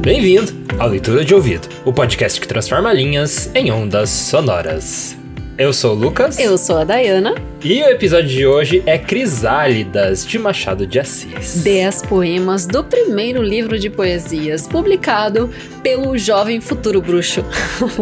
Bem-vindo 0.00 0.52
à 0.78 0.86
Leitura 0.86 1.22
de 1.22 1.34
Ouvido, 1.34 1.68
o 1.84 1.92
podcast 1.92 2.40
que 2.40 2.48
transforma 2.48 2.92
linhas 2.94 3.54
em 3.54 3.70
ondas 3.70 4.08
sonoras. 4.08 5.23
Eu 5.56 5.72
sou 5.72 5.92
o 5.92 5.94
Lucas. 5.94 6.36
Eu 6.36 6.58
sou 6.58 6.78
a 6.78 6.84
Dayana. 6.84 7.36
E 7.62 7.80
o 7.80 7.86
episódio 7.86 8.28
de 8.28 8.44
hoje 8.44 8.82
é 8.86 8.98
Crisálidas, 8.98 10.26
de 10.26 10.36
Machado 10.36 10.84
de 10.84 10.98
Assis. 10.98 11.62
Dez 11.62 12.02
poemas 12.02 12.66
do 12.66 12.82
primeiro 12.82 13.40
livro 13.40 13.78
de 13.78 13.88
poesias, 13.88 14.66
publicado 14.66 15.48
pelo 15.80 16.18
jovem 16.18 16.60
futuro 16.60 17.00
bruxo. 17.00 17.44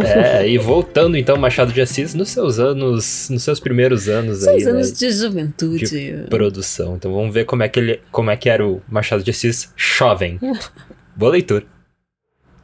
É, 0.02 0.48
e 0.48 0.56
voltando 0.56 1.16
então 1.16 1.36
Machado 1.36 1.72
de 1.72 1.80
Assis 1.80 2.14
nos 2.14 2.30
seus 2.30 2.58
anos, 2.58 3.28
nos 3.28 3.42
seus 3.42 3.60
primeiros 3.60 4.08
anos 4.08 4.38
seus 4.38 4.66
aí, 4.66 4.70
anos 4.70 4.90
né, 4.90 4.96
de 4.98 5.10
juventude. 5.12 5.84
de 5.84 6.28
produção. 6.30 6.96
Então 6.96 7.12
vamos 7.12 7.34
ver 7.34 7.44
como 7.44 7.62
é 7.62 7.68
que 7.68 7.78
ele, 7.78 8.00
como 8.10 8.30
é 8.30 8.36
que 8.36 8.48
era 8.48 8.66
o 8.66 8.80
Machado 8.88 9.22
de 9.22 9.30
Assis 9.30 9.70
jovem. 9.76 10.38
Boa 11.14 11.32
leitura. 11.32 11.66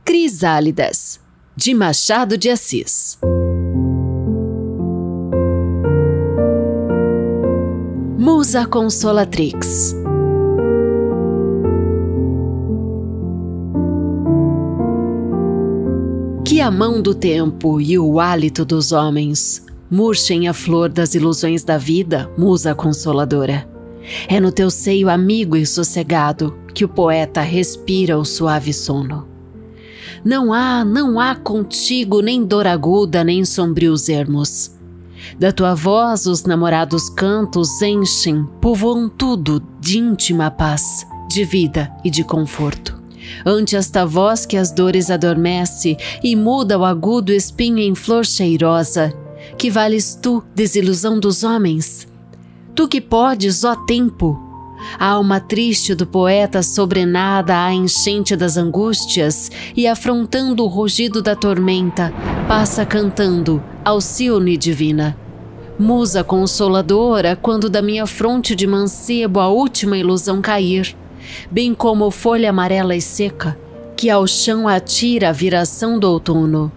Crisálidas, 0.03 1.21
de 1.55 1.75
Machado 1.75 2.39
de 2.39 2.49
Assis. 2.49 3.19
Musa 8.39 8.65
Consolatrix. 8.65 9.97
Que 16.45 16.61
a 16.61 16.71
mão 16.71 17.03
do 17.03 17.17
tempo 17.17 17.81
e 17.81 17.99
o 17.99 18.21
hálito 18.21 18.65
dos 18.65 18.93
homens 18.93 19.67
murchem 19.91 20.47
a 20.47 20.53
flor 20.53 20.89
das 20.89 21.17
ilusões 21.17 21.65
da 21.65 21.77
vida, 21.77 22.31
musa 22.39 22.77
consoladora. 22.77 23.69
É 24.29 24.39
no 24.39 24.53
teu 24.53 24.71
seio 24.71 25.11
amigo 25.11 25.57
e 25.57 25.67
sossegado 25.67 26.57
que 26.73 26.85
o 26.85 26.89
poeta 26.89 27.41
respira 27.41 28.17
o 28.17 28.25
suave 28.25 28.73
sono. 28.73 29.27
Não 30.25 30.53
há, 30.53 30.85
não 30.85 31.19
há 31.19 31.35
contigo 31.35 32.23
nem 32.23 32.45
dor 32.45 32.69
aguda, 32.69 33.25
nem 33.25 33.45
sombrios 33.45 34.09
ermos. 34.09 34.78
Da 35.37 35.53
tua 35.53 35.75
voz 35.75 36.27
os 36.27 36.45
namorados 36.45 37.09
cantos 37.09 37.83
enchem, 37.83 38.47
povoam 38.61 39.09
tudo 39.09 39.61
de 39.81 39.99
íntima 39.99 40.51
paz, 40.51 41.07
de 41.29 41.45
vida 41.45 41.93
e 42.05 42.11
de 42.11 42.23
conforto. 42.23 42.97
Ante 43.45 43.77
esta 43.77 44.07
voz 44.07 44.47
que 44.47 44.57
as 44.57 44.71
dores 44.71 45.11
adormece 45.11 45.97
e 46.23 46.35
muda 46.35 46.79
o 46.79 46.85
agudo 46.85 47.33
espinho 47.33 47.79
em 47.79 47.95
flor 47.95 48.25
cheirosa, 48.25 49.13
que 49.57 49.71
vales 49.71 50.19
tu, 50.21 50.43
desilusão 50.55 51.19
dos 51.19 51.43
homens? 51.43 52.07
Tu 52.75 52.89
que 52.89 53.01
podes, 53.01 53.65
ó 53.65 53.75
tempo, 53.75 54.48
a 54.99 55.07
alma 55.07 55.41
triste 55.41 55.95
do 55.95 56.07
poeta 56.07 56.63
sobrenada 56.63 57.65
à 57.65 57.73
enchente 57.73 58.37
das 58.37 58.57
angústias 58.57 59.51
e 59.77 59.87
afrontando 59.87 60.65
o 60.65 60.69
rugido 60.69 61.23
da 61.23 61.35
tormenta, 61.35 62.13
passa 62.47 62.85
cantando 62.85 63.63
Alcione 63.85 64.57
divina. 64.57 65.17
Musa 65.79 66.25
consoladora, 66.25 67.37
quando 67.37 67.71
da 67.71 67.81
minha 67.81 68.07
fronte 68.07 68.55
de 68.55 68.67
mancebo 68.67 69.39
a 69.39 69.49
última 69.49 69.97
ilusão 69.97 70.41
cair, 70.43 70.97
bem 71.51 71.73
como 71.73 72.11
folha 72.11 72.51
amarela 72.51 72.97
e 72.97 73.01
seca, 73.01 73.57
que 73.97 74.11
ao 74.11 74.27
chão 74.27 74.67
atira 74.67 75.29
a 75.29 75.33
viração 75.33 75.99
do 75.99 76.11
outono. 76.11 76.73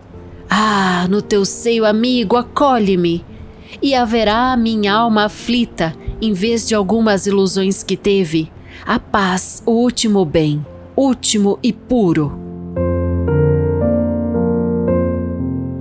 Ah, 0.50 1.08
no 1.10 1.22
teu 1.22 1.46
seio 1.46 1.86
amigo, 1.86 2.36
acolhe-me, 2.38 3.26
e 3.82 3.96
haverá 3.96 4.56
minha 4.56 4.94
alma 4.94 5.26
aflita, 5.26 5.96
em 6.22 6.34
vez 6.34 6.68
de 6.68 6.76
algumas 6.76 7.26
ilusões 7.26 7.82
que 7.82 7.98
teve, 7.98 8.52
a 8.86 9.00
paz, 9.00 9.64
o 9.66 9.72
último 9.72 10.24
bem, 10.24 10.64
último 10.96 11.58
e 11.64 11.74
puro. 11.74 12.32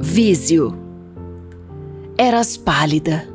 Vísio. 0.01 0.77
Eras 2.17 2.57
pálida, 2.57 3.29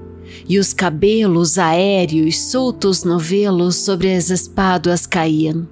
e 0.50 0.58
os 0.58 0.74
cabelos 0.74 1.58
aéreos 1.58 2.40
soltos 2.40 3.04
novelos 3.04 3.76
sobre 3.76 4.14
as 4.14 4.30
espáduas 4.30 5.06
caíam. 5.06 5.68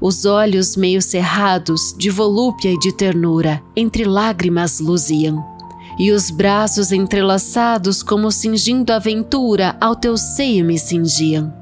Os 0.00 0.24
olhos 0.24 0.76
meio 0.76 1.00
cerrados, 1.00 1.94
de 1.96 2.10
volúpia 2.10 2.72
e 2.72 2.78
de 2.78 2.94
ternura, 2.94 3.62
entre 3.76 4.04
lágrimas 4.04 4.80
luziam 4.80 5.59
e 5.98 6.12
os 6.12 6.30
braços 6.30 6.92
entrelaçados, 6.92 8.02
como 8.02 8.30
cingindo 8.30 8.92
a 8.92 8.96
aventura, 8.96 9.76
ao 9.80 9.96
teu 9.96 10.16
seio 10.16 10.64
me 10.64 10.78
cingiam. 10.78 11.52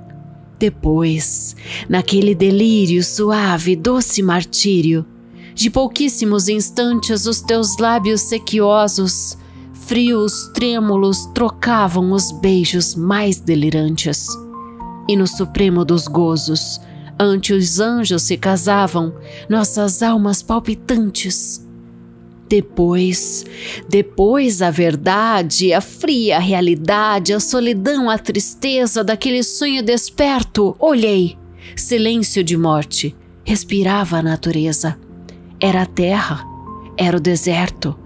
Depois, 0.58 1.54
naquele 1.88 2.34
delírio 2.34 3.02
suave, 3.02 3.76
doce 3.76 4.22
martírio, 4.22 5.06
de 5.54 5.70
pouquíssimos 5.70 6.48
instantes 6.48 7.26
os 7.26 7.40
teus 7.40 7.78
lábios 7.78 8.22
sequiosos, 8.22 9.36
frios, 9.72 10.50
trêmulos, 10.54 11.26
trocavam 11.34 12.12
os 12.12 12.32
beijos 12.32 12.94
mais 12.94 13.40
delirantes. 13.40 14.26
E 15.08 15.16
no 15.16 15.26
supremo 15.26 15.84
dos 15.84 16.06
gozos, 16.06 16.80
ante 17.18 17.52
os 17.52 17.80
anjos 17.80 18.22
se 18.22 18.36
casavam 18.36 19.14
nossas 19.48 20.02
almas 20.02 20.42
palpitantes 20.42 21.67
depois, 22.48 23.44
depois 23.88 24.62
a 24.62 24.70
verdade, 24.70 25.72
a 25.72 25.80
fria 25.80 26.38
realidade, 26.38 27.32
a 27.32 27.40
solidão, 27.40 28.08
a 28.08 28.18
tristeza 28.18 29.04
daquele 29.04 29.42
sonho 29.42 29.82
desperto, 29.82 30.74
olhei. 30.78 31.36
Silêncio 31.76 32.42
de 32.42 32.56
morte. 32.56 33.14
Respirava 33.44 34.18
a 34.18 34.22
natureza. 34.22 34.98
Era 35.60 35.82
a 35.82 35.86
terra, 35.86 36.44
era 36.96 37.16
o 37.16 37.20
deserto. 37.20 37.98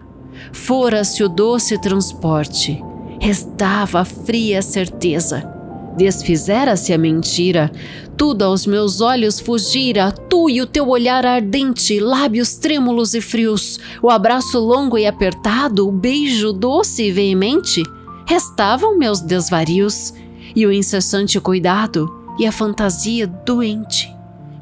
Fora-se 0.52 1.22
o 1.22 1.28
doce 1.28 1.80
transporte. 1.80 2.82
Restava 3.20 4.00
a 4.00 4.04
fria 4.04 4.60
certeza. 4.62 5.61
Desfizera-se 5.96 6.92
a 6.92 6.98
mentira, 6.98 7.70
tudo 8.16 8.42
aos 8.42 8.66
meus 8.66 9.00
olhos 9.00 9.38
fugira, 9.38 10.10
tu 10.10 10.48
e 10.48 10.62
o 10.62 10.66
teu 10.66 10.88
olhar 10.88 11.26
ardente, 11.26 12.00
lábios 12.00 12.56
trêmulos 12.56 13.14
e 13.14 13.20
frios, 13.20 13.78
o 14.02 14.08
abraço 14.08 14.58
longo 14.58 14.96
e 14.96 15.06
apertado, 15.06 15.86
o 15.86 15.92
beijo 15.92 16.52
doce 16.52 17.04
e 17.04 17.12
veemente. 17.12 17.82
Restavam 18.26 18.96
meus 18.96 19.20
desvarios, 19.20 20.14
e 20.56 20.66
o 20.66 20.72
incessante 20.72 21.38
cuidado, 21.38 22.10
e 22.38 22.46
a 22.46 22.52
fantasia 22.52 23.26
doente. 23.26 24.10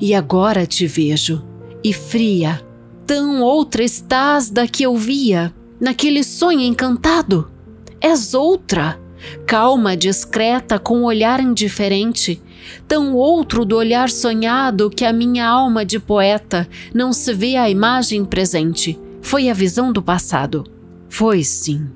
E 0.00 0.14
agora 0.14 0.66
te 0.66 0.86
vejo, 0.86 1.44
e 1.84 1.92
fria, 1.92 2.60
tão 3.06 3.40
outra 3.40 3.84
estás 3.84 4.50
da 4.50 4.66
que 4.66 4.82
eu 4.82 4.96
via, 4.96 5.54
naquele 5.80 6.24
sonho 6.24 6.60
encantado. 6.60 7.50
És 8.00 8.34
outra 8.34 8.99
calma, 9.46 9.96
discreta, 9.96 10.78
com 10.78 10.98
um 10.98 11.04
olhar 11.04 11.40
indiferente, 11.40 12.40
tão 12.86 13.14
outro 13.14 13.64
do 13.64 13.76
olhar 13.76 14.10
sonhado 14.10 14.90
que 14.90 15.04
a 15.04 15.12
minha 15.12 15.46
alma 15.46 15.84
de 15.84 15.98
poeta 15.98 16.68
não 16.94 17.12
se 17.12 17.32
vê 17.32 17.56
a 17.56 17.68
imagem 17.68 18.24
presente. 18.24 18.98
Foi 19.22 19.48
a 19.48 19.54
visão 19.54 19.92
do 19.92 20.02
passado. 20.02 20.64
Foi 21.08 21.44
sim, 21.44 21.88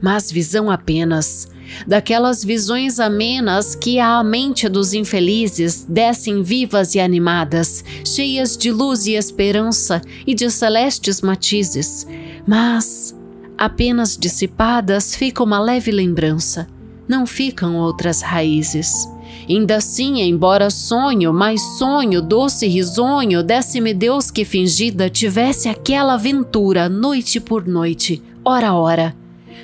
mas 0.00 0.30
visão 0.30 0.70
apenas. 0.70 1.48
Daquelas 1.86 2.44
visões 2.44 3.00
amenas 3.00 3.74
que 3.74 3.98
à 3.98 4.22
mente 4.22 4.68
dos 4.68 4.92
infelizes 4.92 5.84
descem 5.88 6.42
vivas 6.42 6.94
e 6.94 7.00
animadas, 7.00 7.84
cheias 8.04 8.56
de 8.56 8.70
luz 8.70 9.06
e 9.06 9.14
esperança 9.14 10.00
e 10.26 10.34
de 10.34 10.48
celestes 10.50 11.20
matizes, 11.20 12.06
mas 12.46 13.15
apenas 13.56 14.16
dissipadas 14.16 15.14
fica 15.14 15.42
uma 15.42 15.58
leve 15.58 15.90
lembrança, 15.90 16.68
não 17.08 17.26
ficam 17.26 17.76
outras 17.76 18.20
raízes. 18.22 19.08
Ainda 19.48 19.76
assim, 19.76 20.20
embora 20.22 20.70
sonho, 20.70 21.32
mais 21.32 21.60
sonho, 21.78 22.20
doce 22.20 22.66
risonho, 22.66 23.42
desse-me 23.42 23.94
Deus 23.94 24.30
que 24.30 24.44
fingida 24.44 25.08
tivesse 25.08 25.68
aquela 25.68 26.14
aventura 26.14 26.88
noite 26.88 27.40
por 27.40 27.66
noite, 27.66 28.22
hora 28.44 28.68
a 28.68 28.74
hora, 28.74 29.16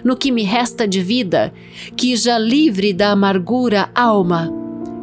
no 0.04 0.16
que 0.16 0.30
me 0.30 0.42
resta 0.42 0.86
de 0.86 1.02
vida, 1.02 1.52
que 1.96 2.16
já 2.16 2.38
livre 2.38 2.92
da 2.92 3.10
amargura 3.10 3.90
alma, 3.94 4.52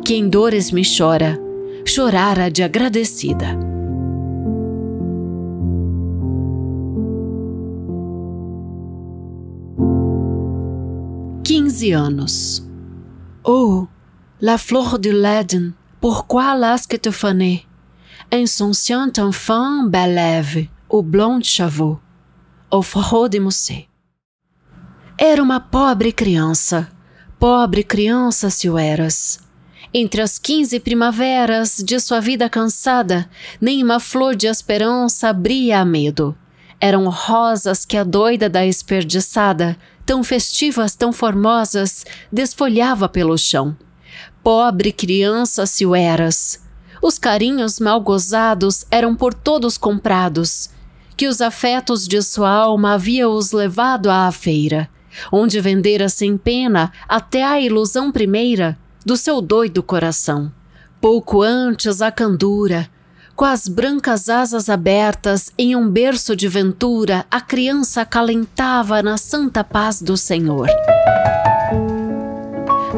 que 0.06 0.16
em 0.16 0.28
dores 0.28 0.72
me 0.72 0.84
chora, 0.84 1.40
chorara 1.86 2.50
de 2.50 2.64
agradecida. 2.64 3.79
Quinze 11.50 11.92
anos. 11.94 12.62
Oh, 13.44 13.88
la 14.40 14.60
fleur 14.60 15.00
de 15.00 15.10
l'Éden, 15.10 15.74
pourquoi 16.00 16.54
l'asque 16.54 17.02
te 17.02 17.10
fané? 17.10 17.66
Insouciant 18.32 19.18
enfant 19.18 19.84
belève, 19.90 20.68
o 20.88 21.02
blond 21.02 21.42
chevaux, 21.44 22.00
au 22.70 22.84
forró 22.84 23.28
de 23.28 23.40
moussé. 23.40 23.88
Era 25.18 25.42
uma 25.42 25.60
pobre 25.60 26.12
criança, 26.12 26.88
pobre 27.40 27.84
criança 27.84 28.52
se 28.52 28.70
o 28.70 28.78
eras. 28.78 29.40
Entre 29.92 30.22
as 30.22 30.38
quinze 30.38 30.80
primaveras 30.80 31.84
de 31.84 32.00
sua 32.00 32.20
vida 32.20 32.48
cansada, 32.48 33.28
nem 33.60 33.84
uma 33.84 34.00
flor 34.00 34.36
de 34.36 34.46
esperança 34.46 35.30
abria 35.30 35.80
a 35.80 35.86
medo. 35.86 36.38
Eram 36.82 37.10
rosas 37.10 37.84
que 37.84 37.98
a 37.98 38.04
doida 38.04 38.50
da 38.50 38.66
esperdiçada, 38.66 39.78
tão 40.06 40.24
festivas, 40.24 40.96
tão 40.96 41.12
formosas, 41.12 42.06
desfolhava 42.32 43.10
pelo 43.10 43.38
chão. 43.38 43.76
Pobre 44.42 44.92
criança 44.92 45.66
se 45.66 45.86
o 45.86 45.94
eras. 45.94 46.64
Os 47.02 47.18
carinhos 47.18 47.80
mal 47.80 48.00
gozados 48.00 48.86
eram 48.90 49.14
por 49.16 49.34
todos 49.34 49.78
comprados, 49.78 50.70
que 51.18 51.28
os 51.28 51.42
afetos 51.42 52.08
de 52.08 52.22
sua 52.22 52.50
alma 52.50 52.94
havia-os 52.94 53.52
levado 53.52 54.10
à 54.10 54.32
feira, 54.32 54.90
onde 55.32 55.60
vendera 55.60 56.08
sem 56.08 56.38
pena 56.38 56.94
até 57.08 57.44
a 57.44 57.60
ilusão 57.60 58.12
primeira 58.12 58.78
do 59.06 59.18
seu 59.18 59.42
doido 59.42 59.84
coração. 59.84 60.52
Pouco 61.02 61.42
antes 61.42 62.02
a 62.02 62.12
candura, 62.12 62.90
com 63.40 63.46
as 63.46 63.70
brancas 63.70 64.28
asas 64.28 64.68
abertas 64.68 65.50
em 65.58 65.74
um 65.74 65.90
berço 65.90 66.36
de 66.36 66.46
ventura, 66.46 67.26
a 67.32 67.40
criança 67.40 68.02
acalentava 68.02 69.02
na 69.02 69.16
santa 69.16 69.64
paz 69.64 70.02
do 70.02 70.18
Senhor. 70.18 70.68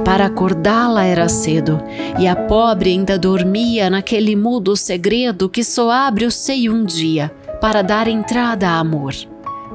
Para 0.03 0.25
acordá-la 0.25 1.03
era 1.03 1.29
cedo, 1.29 1.79
e 2.17 2.27
a 2.27 2.35
pobre 2.35 2.89
ainda 2.89 3.19
dormia 3.19 3.87
naquele 3.87 4.35
mudo 4.35 4.75
segredo 4.75 5.47
que 5.47 5.63
só 5.63 5.91
abre 5.91 6.25
o 6.25 6.31
seio 6.31 6.73
um 6.73 6.85
dia, 6.85 7.31
para 7.61 7.83
dar 7.83 8.07
entrada 8.07 8.67
a 8.67 8.79
amor. 8.79 9.13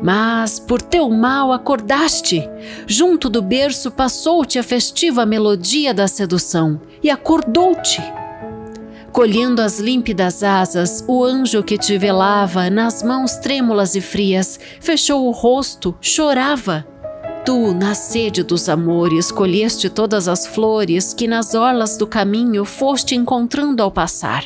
Mas 0.03 0.59
por 0.59 0.83
teu 0.83 1.09
mal 1.09 1.53
acordaste. 1.53 2.43
Junto 2.89 3.31
do 3.31 3.41
berço 3.41 3.89
passou-te 3.89 4.59
a 4.59 4.65
festiva 4.65 5.25
melodia 5.25 5.95
da 5.95 6.09
sedução 6.09 6.81
e 7.01 7.09
acordou-te. 7.09 8.03
Colhendo 9.17 9.63
as 9.63 9.79
límpidas 9.79 10.43
asas, 10.43 11.03
o 11.09 11.25
anjo 11.25 11.63
que 11.63 11.79
te 11.79 11.97
velava, 11.97 12.69
nas 12.69 13.03
mãos 13.03 13.39
trêmulas 13.39 13.95
e 13.95 14.03
frias, 14.03 14.61
fechou 14.79 15.27
o 15.27 15.31
rosto, 15.31 15.97
chorava. 16.03 16.87
Tu, 17.43 17.73
na 17.73 17.95
sede 17.95 18.43
dos 18.43 18.69
amores, 18.69 19.33
colheste 19.33 19.89
todas 19.89 20.29
as 20.29 20.47
flores 20.47 21.15
que 21.15 21.27
nas 21.27 21.55
orlas 21.55 21.97
do 21.97 22.07
caminho 22.07 22.67
foste 22.67 23.15
encontrando 23.15 23.83
ao 23.83 23.91
passar. 23.91 24.45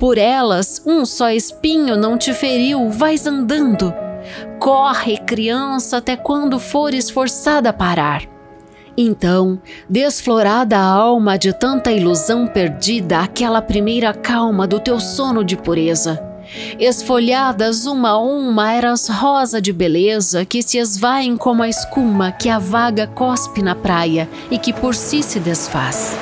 Por 0.00 0.18
elas, 0.18 0.82
um 0.84 1.04
só 1.04 1.30
espinho 1.30 1.96
não 1.96 2.18
te 2.18 2.34
feriu, 2.34 2.90
vais 2.90 3.24
andando 3.24 3.94
Corre, 4.58 5.16
criança, 5.18 5.98
até 5.98 6.16
quando 6.16 6.58
fores 6.58 7.08
forçada 7.08 7.70
a 7.70 7.72
parar. 7.72 8.31
Então, 8.96 9.58
desflorada 9.88 10.76
a 10.76 10.84
alma 10.84 11.38
de 11.38 11.52
tanta 11.52 11.90
ilusão 11.90 12.46
perdida, 12.46 13.20
aquela 13.20 13.62
primeira 13.62 14.12
calma 14.12 14.66
do 14.66 14.78
teu 14.78 15.00
sono 15.00 15.42
de 15.42 15.56
pureza. 15.56 16.22
Esfolhadas 16.78 17.86
uma 17.86 18.10
a 18.10 18.18
uma 18.18 18.72
eras 18.72 19.08
rosa 19.08 19.62
de 19.62 19.72
beleza 19.72 20.44
que 20.44 20.62
se 20.62 20.76
esvaem 20.76 21.36
como 21.36 21.62
a 21.62 21.68
escuma 21.68 22.30
que 22.30 22.50
a 22.50 22.58
vaga 22.58 23.06
cospe 23.06 23.62
na 23.62 23.74
praia 23.74 24.28
e 24.50 24.58
que 24.58 24.72
por 24.72 24.94
si 24.94 25.22
se 25.22 25.40
desfaz. 25.40 26.14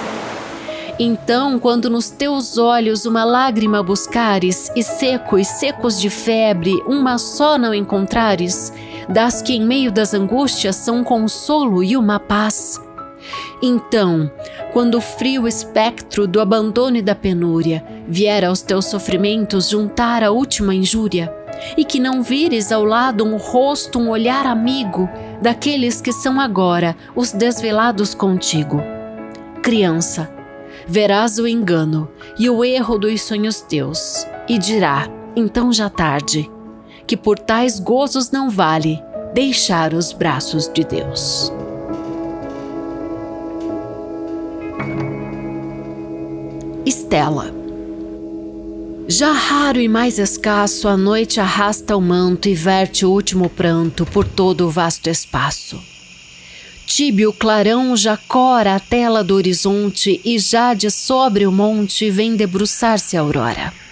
Então, 1.02 1.58
quando 1.58 1.88
nos 1.88 2.10
teus 2.10 2.58
olhos 2.58 3.06
uma 3.06 3.24
lágrima 3.24 3.82
buscares, 3.82 4.70
e 4.76 4.82
secos, 4.82 5.46
secos 5.46 5.98
de 5.98 6.10
febre, 6.10 6.74
uma 6.86 7.16
só 7.16 7.56
não 7.56 7.72
encontrares, 7.72 8.70
das 9.10 9.42
que 9.42 9.54
em 9.54 9.64
meio 9.64 9.90
das 9.90 10.14
angústias 10.14 10.76
são 10.76 10.98
um 10.98 11.04
consolo 11.04 11.82
e 11.82 11.96
uma 11.96 12.18
paz. 12.18 12.80
Então, 13.62 14.30
quando 14.72 14.96
o 14.96 15.00
frio 15.00 15.46
espectro 15.46 16.26
do 16.26 16.40
abandono 16.40 16.96
e 16.96 17.02
da 17.02 17.14
penúria 17.14 17.84
vier 18.08 18.44
aos 18.44 18.62
teus 18.62 18.86
sofrimentos 18.86 19.68
juntar 19.68 20.22
a 20.22 20.30
última 20.30 20.74
injúria, 20.74 21.32
e 21.76 21.84
que 21.84 22.00
não 22.00 22.22
vires 22.22 22.72
ao 22.72 22.84
lado 22.84 23.24
um 23.24 23.36
rosto, 23.36 23.98
um 23.98 24.08
olhar 24.08 24.46
amigo 24.46 25.08
daqueles 25.42 26.00
que 26.00 26.12
são 26.12 26.40
agora 26.40 26.96
os 27.14 27.32
desvelados 27.32 28.14
contigo. 28.14 28.82
Criança, 29.62 30.30
verás 30.86 31.38
o 31.38 31.46
engano 31.46 32.08
e 32.38 32.48
o 32.48 32.64
erro 32.64 32.98
dos 32.98 33.22
sonhos 33.22 33.60
teus, 33.60 34.26
e 34.48 34.58
dirá, 34.58 35.06
então 35.36 35.72
já 35.72 35.90
tarde, 35.90 36.50
que 37.10 37.16
por 37.16 37.40
tais 37.40 37.80
gozos 37.80 38.30
não 38.30 38.48
vale 38.48 39.02
deixar 39.34 39.94
os 39.94 40.12
braços 40.12 40.70
de 40.72 40.84
Deus. 40.84 41.52
Estela 46.86 47.52
já 49.08 49.32
raro 49.32 49.80
e 49.80 49.88
mais 49.88 50.20
escasso, 50.20 50.86
a 50.86 50.96
noite 50.96 51.40
arrasta 51.40 51.96
o 51.96 52.00
manto 52.00 52.48
e 52.48 52.54
verte 52.54 53.04
o 53.04 53.10
último 53.10 53.50
pranto 53.50 54.06
por 54.06 54.24
todo 54.24 54.68
o 54.68 54.70
vasto 54.70 55.10
espaço. 55.10 55.82
Tíbio 56.86 57.32
clarão 57.32 57.96
já 57.96 58.16
cora 58.16 58.76
a 58.76 58.78
tela 58.78 59.24
do 59.24 59.34
horizonte 59.34 60.20
e 60.24 60.38
já 60.38 60.74
de 60.74 60.92
sobre 60.92 61.44
o 61.44 61.50
monte 61.50 62.08
vem 62.08 62.36
debruçar-se 62.36 63.16
a 63.16 63.20
aurora. 63.20 63.89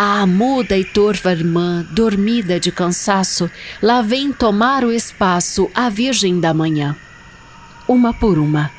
A 0.00 0.24
muda 0.26 0.78
e 0.78 0.84
torva 0.84 1.32
irmã, 1.32 1.84
dormida 1.90 2.60
de 2.60 2.70
cansaço, 2.70 3.50
lá 3.82 4.00
vem 4.00 4.32
tomar 4.32 4.84
o 4.84 4.92
espaço 4.92 5.68
a 5.74 5.88
Virgem 5.88 6.38
da 6.38 6.54
Manhã. 6.54 6.94
Uma 7.88 8.14
por 8.14 8.38
uma, 8.38 8.70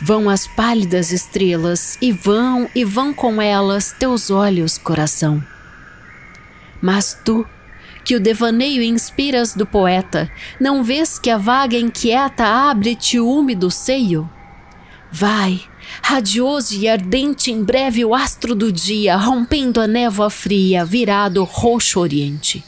vão 0.00 0.30
as 0.30 0.46
pálidas 0.46 1.10
estrelas 1.10 1.98
e 2.00 2.12
vão 2.12 2.70
e 2.72 2.84
vão 2.84 3.12
com 3.12 3.42
elas 3.42 3.90
teus 3.90 4.30
olhos, 4.30 4.78
coração. 4.78 5.42
Mas 6.80 7.18
tu, 7.24 7.44
que 8.04 8.14
o 8.14 8.20
devaneio 8.20 8.80
inspiras 8.80 9.54
do 9.54 9.66
poeta, 9.66 10.30
não 10.60 10.84
vês 10.84 11.18
que 11.18 11.30
a 11.30 11.36
vaga 11.36 11.76
inquieta 11.76 12.44
abre-te 12.46 13.18
úmido 13.18 13.72
seio? 13.72 14.30
Vai, 15.10 15.62
radioso 16.02 16.74
e 16.74 16.88
ardente 16.88 17.50
em 17.50 17.62
breve 17.62 18.04
o 18.04 18.14
astro 18.14 18.54
do 18.54 18.70
dia, 18.70 19.16
rompendo 19.16 19.80
a 19.80 19.86
névoa 19.86 20.30
fria, 20.30 20.84
virado 20.84 21.44
roxo 21.44 22.00
oriente. 22.00 22.64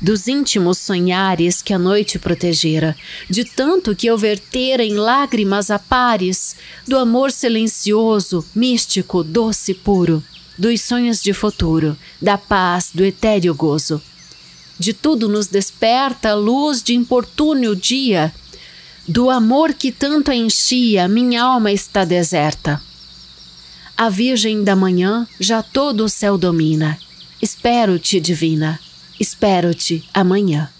Dos 0.00 0.28
íntimos 0.28 0.78
sonhares 0.78 1.60
que 1.60 1.74
a 1.74 1.78
noite 1.78 2.18
protegera, 2.18 2.96
de 3.28 3.44
tanto 3.44 3.94
que 3.94 4.06
eu 4.06 4.16
vertera 4.16 4.82
em 4.82 4.94
lágrimas 4.94 5.70
a 5.70 5.78
pares, 5.78 6.56
do 6.88 6.96
amor 6.98 7.30
silencioso, 7.30 8.44
místico, 8.54 9.22
doce, 9.22 9.74
puro, 9.74 10.22
dos 10.56 10.80
sonhos 10.80 11.22
de 11.22 11.32
futuro, 11.32 11.96
da 12.20 12.38
paz, 12.38 12.90
do 12.94 13.04
etéreo 13.04 13.54
gozo 13.54 14.02
de 14.80 14.94
tudo 14.94 15.28
nos 15.28 15.46
desperta 15.46 16.30
a 16.30 16.34
luz 16.34 16.82
de 16.82 16.94
importúneo 16.94 17.76
dia. 17.76 18.32
Do 19.10 19.28
amor 19.28 19.74
que 19.74 19.90
tanto 19.90 20.30
enchia, 20.30 21.08
minha 21.08 21.42
alma 21.42 21.72
está 21.72 22.04
deserta. 22.04 22.80
A 23.96 24.08
Virgem 24.08 24.62
da 24.62 24.76
Manhã 24.76 25.26
já 25.40 25.64
todo 25.64 26.04
o 26.04 26.08
céu 26.08 26.38
domina. 26.38 26.96
Espero-te, 27.42 28.20
divina, 28.20 28.78
espero-te 29.18 30.08
amanhã. 30.14 30.70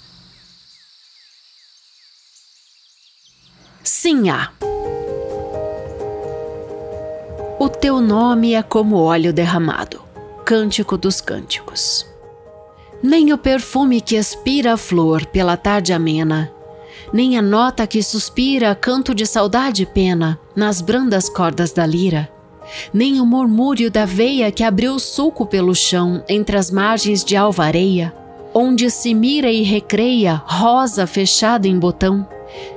Sim, 3.82 4.30
há. 4.30 4.52
O 7.58 7.68
teu 7.68 8.00
nome 8.00 8.54
é 8.54 8.62
como 8.62 8.94
óleo 8.94 9.32
derramado. 9.32 10.00
Cântico 10.44 10.96
dos 10.96 11.20
Cânticos 11.20 12.06
nem 13.02 13.32
o 13.32 13.38
perfume 13.38 14.00
que 14.00 14.16
expira 14.16 14.74
a 14.74 14.76
flor 14.76 15.24
pela 15.26 15.56
tarde 15.56 15.92
amena, 15.92 16.52
nem 17.12 17.36
a 17.36 17.42
nota 17.42 17.86
que 17.86 18.02
suspira 18.02 18.74
canto 18.74 19.14
de 19.14 19.26
saudade 19.26 19.82
e 19.82 19.86
pena 19.86 20.38
nas 20.54 20.80
brandas 20.80 21.28
cordas 21.28 21.72
da 21.72 21.84
lira, 21.84 22.30
nem 22.92 23.20
o 23.20 23.26
murmúrio 23.26 23.90
da 23.90 24.04
veia 24.04 24.50
que 24.52 24.62
abriu 24.62 24.98
sulco 24.98 25.44
pelo 25.46 25.74
chão 25.74 26.22
entre 26.28 26.56
as 26.56 26.70
margens 26.70 27.24
de 27.24 27.36
alvareia, 27.36 28.14
onde 28.54 28.90
se 28.90 29.14
mira 29.14 29.50
e 29.50 29.62
recreia 29.62 30.42
rosa 30.46 31.06
fechada 31.06 31.66
em 31.66 31.78
botão, 31.78 32.26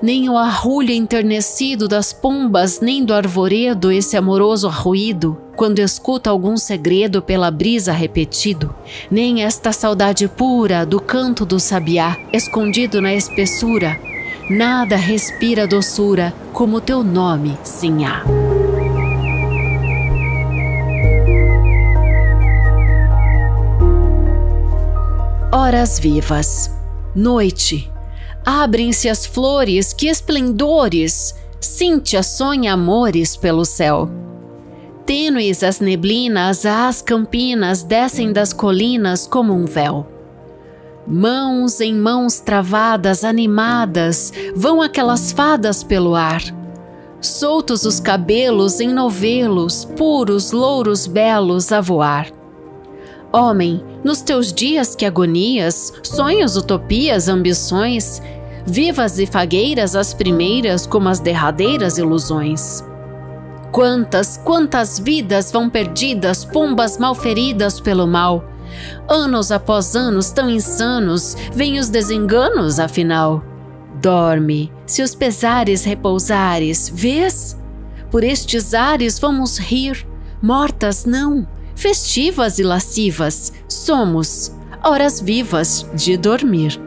nem 0.02 0.30
o 0.30 0.38
arrulho 0.38 0.92
enternecido 0.92 1.88
das 1.88 2.14
pombas, 2.14 2.80
nem 2.80 3.04
do 3.04 3.14
arvoredo 3.14 3.92
esse 3.92 4.16
amoroso 4.16 4.70
ruído, 4.70 5.38
quando 5.56 5.80
escuta 5.80 6.30
algum 6.30 6.58
segredo 6.58 7.22
pela 7.22 7.50
brisa 7.50 7.92
repetido, 7.92 8.74
nem 9.10 9.44
esta 9.44 9.72
saudade 9.72 10.28
pura 10.28 10.86
do 10.86 11.00
canto 11.00 11.46
do 11.46 11.60
sabiá, 11.60 12.18
escondido 12.32 13.02
na 13.02 13.14
espessura, 13.14 14.00
nada 14.50 14.96
respira 14.96 15.66
doçura 15.68 16.34
como 16.52 16.82
teu 16.82 17.04
nome, 17.04 17.58
Sinhá. 17.64 18.24
Horas 25.52 26.00
vivas, 26.00 26.72
noite, 27.16 27.92
abrem-se 28.46 29.10
as 29.10 29.26
flores, 29.26 29.94
que 29.94 30.08
esplendores, 30.08 31.36
Cíntia 31.60 32.22
sonha 32.22 32.74
amores 32.74 33.38
pelo 33.38 33.64
céu 33.64 34.10
Tênues 35.06 35.64
as 35.64 35.82
neblinas, 35.82 36.66
as 36.66 37.02
campinas 37.02 37.84
descem 37.84 38.32
das 38.32 38.54
colinas 38.54 39.28
como 39.28 39.54
um 39.54 39.66
véu. 39.66 40.13
Mãos 41.06 41.82
em 41.82 41.94
mãos 41.94 42.40
travadas, 42.40 43.26
animadas, 43.26 44.32
vão 44.56 44.82
aquelas 44.82 45.34
fadas 45.34 45.84
pelo 45.84 46.16
ar. 46.16 46.42
Soltos 47.20 47.84
os 47.84 48.00
cabelos 48.00 48.80
em 48.80 48.88
novelos, 48.88 49.84
puros 49.84 50.52
louros 50.52 51.06
belos 51.06 51.74
a 51.74 51.82
voar. 51.82 52.28
Homem, 53.34 53.84
nos 54.02 54.22
teus 54.22 54.54
dias 54.54 54.96
que 54.96 55.06
agonias, 55.06 55.92
sonhos, 56.04 56.56
utopias, 56.56 57.28
ambições, 57.28 58.22
vivas 58.66 59.20
e 59.20 59.26
fagueiras 59.26 59.98
as 59.98 60.14
primeiras 60.14 60.88
como 60.88 61.10
as 61.10 61.20
derradeiras 61.20 61.98
ilusões. 61.98 62.84
Quantas, 63.74 64.38
quantas 64.38 65.00
vidas 65.00 65.52
vão 65.52 65.70
perdidas, 65.70 66.46
pombas 66.46 66.98
mal 66.98 67.14
feridas 67.14 67.80
pelo 67.80 68.08
mal. 68.08 68.53
Anos 69.08 69.52
após 69.52 69.96
anos 69.96 70.32
tão 70.32 70.50
insanos, 70.50 71.36
vêm 71.54 71.80
os 71.80 71.90
desenganos, 71.90 72.80
afinal. 72.80 73.44
Dorme, 74.02 74.72
se 74.86 75.02
os 75.02 75.16
pesares 75.16 75.84
repousares, 75.84 76.90
vês? 76.94 77.58
Por 78.12 78.24
estes 78.24 78.74
ares 78.74 79.18
vamos 79.18 79.58
rir, 79.58 80.06
mortas 80.42 81.06
não, 81.06 81.48
festivas 81.76 82.60
e 82.60 82.64
lascivas, 82.64 83.54
somos, 83.68 84.52
horas 84.84 85.22
vivas 85.22 85.86
de 85.94 86.18
dormir. 86.18 86.80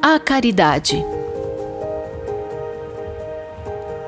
A 0.00 0.18
caridade. 0.18 1.04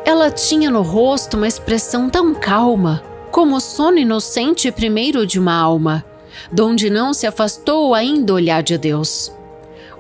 Ela 0.05 0.31
tinha 0.31 0.71
no 0.71 0.83
rosto 0.83 1.37
uma 1.37 1.47
expressão 1.47 2.09
tão 2.09 2.35
calma, 2.35 3.03
como 3.33 3.57
o 3.57 3.61
sono 3.61 3.99
inocente 3.99 4.71
primeiro 4.71 5.27
de 5.27 5.41
uma 5.41 5.55
alma, 5.55 6.05
donde 6.53 6.89
não 6.89 7.13
se 7.13 7.27
afastou 7.27 7.95
ainda 7.95 8.33
o 8.33 8.37
olhar 8.37 8.63
de 8.63 8.79
Deus. 8.79 9.33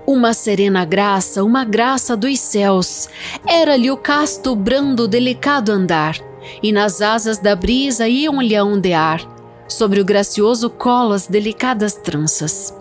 Uma 0.06 0.32
serena 0.34 0.84
graça, 0.84 1.42
uma 1.42 1.64
graça 1.64 2.16
dos 2.16 2.38
céus, 2.38 3.08
era-lhe 3.46 3.90
o 3.90 3.96
casto, 3.96 4.54
brando, 4.54 5.08
delicado 5.08 5.72
andar, 5.72 6.16
e 6.62 6.70
nas 6.70 7.00
asas 7.00 7.38
da 7.38 7.56
brisa 7.56 8.06
iam-lhe 8.06 8.54
a 8.54 8.64
ondear, 8.64 9.20
sobre 9.66 10.00
o 10.00 10.04
gracioso 10.04 10.70
colo 10.70 11.12
as 11.12 11.26
delicadas 11.26 11.94
tranças. 11.94 12.72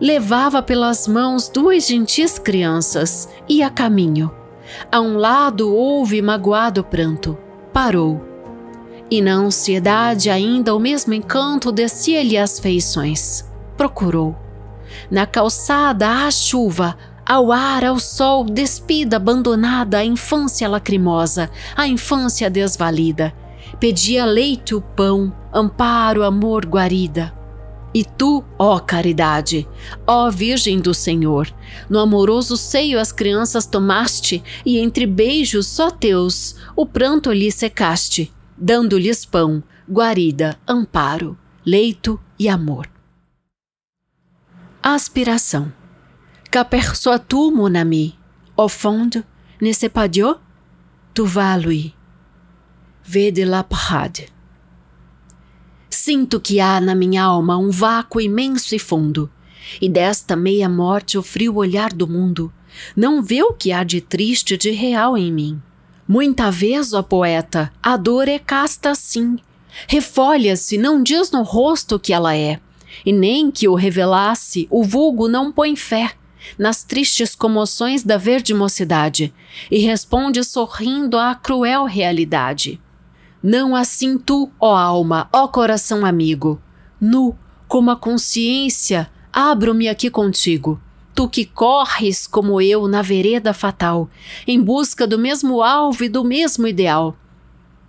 Levava 0.00 0.62
pelas 0.62 1.08
mãos 1.08 1.48
duas 1.48 1.86
gentis 1.86 2.38
crianças, 2.38 3.28
e 3.48 3.62
a 3.62 3.70
caminho 3.70 4.30
a 4.90 5.00
um 5.00 5.16
lado 5.16 5.74
houve 5.74 6.20
magoado 6.22 6.82
pranto. 6.82 7.36
Parou. 7.72 8.33
E 9.14 9.20
na 9.20 9.34
ansiedade 9.34 10.28
ainda 10.28 10.74
o 10.74 10.80
mesmo 10.80 11.14
encanto 11.14 11.70
descia-lhe 11.70 12.36
as 12.36 12.58
feições. 12.58 13.48
Procurou. 13.76 14.36
Na 15.08 15.24
calçada 15.24 16.26
à 16.26 16.30
chuva, 16.32 16.98
ao 17.24 17.52
ar, 17.52 17.84
ao 17.84 18.00
sol, 18.00 18.42
despida, 18.42 19.14
abandonada, 19.14 19.98
a 19.98 20.04
infância 20.04 20.68
lacrimosa, 20.68 21.48
a 21.76 21.86
infância 21.86 22.50
desvalida. 22.50 23.32
Pedia 23.78 24.24
leite 24.24 24.74
o 24.74 24.80
pão, 24.80 25.32
amparo, 25.52 26.24
amor, 26.24 26.66
guarida. 26.66 27.32
E 27.94 28.02
tu, 28.02 28.42
ó 28.58 28.80
caridade, 28.80 29.68
ó 30.04 30.28
Virgem 30.28 30.80
do 30.80 30.92
Senhor, 30.92 31.46
no 31.88 32.00
amoroso 32.00 32.56
seio 32.56 32.98
as 32.98 33.12
crianças 33.12 33.64
tomaste, 33.64 34.42
e 34.66 34.76
entre 34.80 35.06
beijos 35.06 35.68
só 35.68 35.88
teus, 35.88 36.56
o 36.74 36.84
pranto 36.84 37.30
lhe 37.30 37.52
secaste, 37.52 38.33
dando-lhes 38.56 39.24
pão, 39.24 39.62
guarida, 39.90 40.58
amparo, 40.66 41.38
leito 41.64 42.20
e 42.38 42.48
amor. 42.48 42.88
Aspiração. 44.82 45.72
Qu'aperçois-tu, 46.50 47.50
mon 47.50 47.74
ami, 47.74 48.16
au 48.56 48.68
fond, 48.68 49.10
n'est-ce 49.60 49.88
pas? 49.88 50.08
Tu 50.08 51.24
vas. 51.24 51.64
Vede 53.02 53.44
la 53.44 53.64
parade. 53.64 54.28
Sinto 55.90 56.40
que 56.40 56.60
há 56.60 56.80
na 56.80 56.94
minha 56.94 57.22
alma 57.22 57.56
um 57.56 57.70
vácuo 57.70 58.20
imenso 58.20 58.74
e 58.74 58.78
fundo, 58.78 59.30
e 59.80 59.88
desta 59.88 60.36
meia 60.36 60.68
morte 60.68 61.16
o 61.16 61.22
frio 61.22 61.56
olhar 61.56 61.92
do 61.92 62.06
mundo 62.06 62.52
não 62.96 63.22
vê 63.22 63.42
o 63.42 63.52
que 63.52 63.72
há 63.72 63.84
de 63.84 64.00
triste 64.00 64.56
de 64.56 64.70
real 64.70 65.16
em 65.16 65.32
mim. 65.32 65.62
Muita 66.06 66.50
vez, 66.50 66.92
ó 66.92 67.02
poeta, 67.02 67.72
a 67.82 67.96
dor 67.96 68.28
é 68.28 68.38
casta 68.38 68.90
assim, 68.90 69.38
refolha-se, 69.88 70.76
não 70.76 71.02
diz 71.02 71.30
no 71.30 71.42
rosto 71.42 71.98
que 71.98 72.12
ela 72.12 72.36
é, 72.36 72.60
e 73.06 73.12
nem 73.12 73.50
que 73.50 73.66
o 73.66 73.74
revelasse, 73.74 74.68
o 74.70 74.84
vulgo 74.84 75.28
não 75.28 75.50
põe 75.50 75.74
fé 75.74 76.12
nas 76.58 76.84
tristes 76.84 77.34
comoções 77.34 78.02
da 78.02 78.18
verde 78.18 78.52
mocidade, 78.52 79.32
e 79.70 79.78
responde 79.78 80.44
sorrindo 80.44 81.18
à 81.18 81.34
cruel 81.34 81.84
realidade. 81.84 82.80
Não 83.42 83.74
assim 83.74 84.18
tu, 84.18 84.50
ó 84.60 84.76
alma, 84.76 85.28
ó 85.32 85.48
coração 85.48 86.04
amigo. 86.04 86.60
Nu, 87.00 87.36
como 87.66 87.90
a 87.90 87.96
consciência, 87.96 89.10
abro-me 89.32 89.88
aqui 89.88 90.10
contigo. 90.10 90.80
Tu 91.14 91.28
que 91.28 91.44
corres 91.44 92.26
como 92.26 92.60
eu 92.60 92.88
na 92.88 93.00
vereda 93.00 93.52
fatal, 93.52 94.10
em 94.46 94.60
busca 94.60 95.06
do 95.06 95.18
mesmo 95.18 95.62
alvo 95.62 96.04
e 96.04 96.08
do 96.08 96.24
mesmo 96.24 96.66
ideal. 96.66 97.16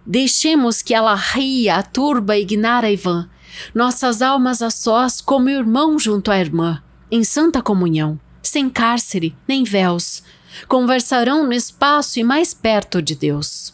Deixemos 0.06 0.84
que 0.84 0.94
ela 0.94 1.16
ria, 1.16 1.78
a 1.78 1.84
turba 1.84 2.38
ignara 2.38 2.96
vã, 2.96 3.28
nossas 3.74 4.22
almas 4.22 4.62
a 4.62 4.70
sós 4.70 5.22
como 5.22 5.50
irmão 5.50 5.98
junto 5.98 6.30
à 6.30 6.38
irmã, 6.38 6.84
em 7.10 7.24
santa 7.24 7.62
comunhão, 7.62 8.20
sem 8.44 8.70
cárcere 8.70 9.36
nem 9.48 9.64
véus, 9.64 10.22
conversarão 10.68 11.46
no 11.46 11.54
espaço 11.54 12.20
e 12.20 12.24
mais 12.24 12.54
perto 12.54 13.02
de 13.02 13.16
Deus. 13.16 13.74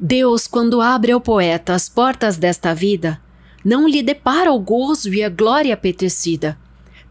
Deus, 0.00 0.46
quando 0.46 0.80
abre 0.80 1.12
ao 1.12 1.20
poeta 1.20 1.74
as 1.74 1.88
portas 1.88 2.36
desta 2.36 2.74
vida, 2.74 3.20
não 3.64 3.88
lhe 3.88 4.02
depara 4.02 4.52
o 4.52 4.58
gozo 4.58 5.12
e 5.12 5.22
a 5.22 5.28
glória 5.28 5.74
apetecida. 5.74 6.58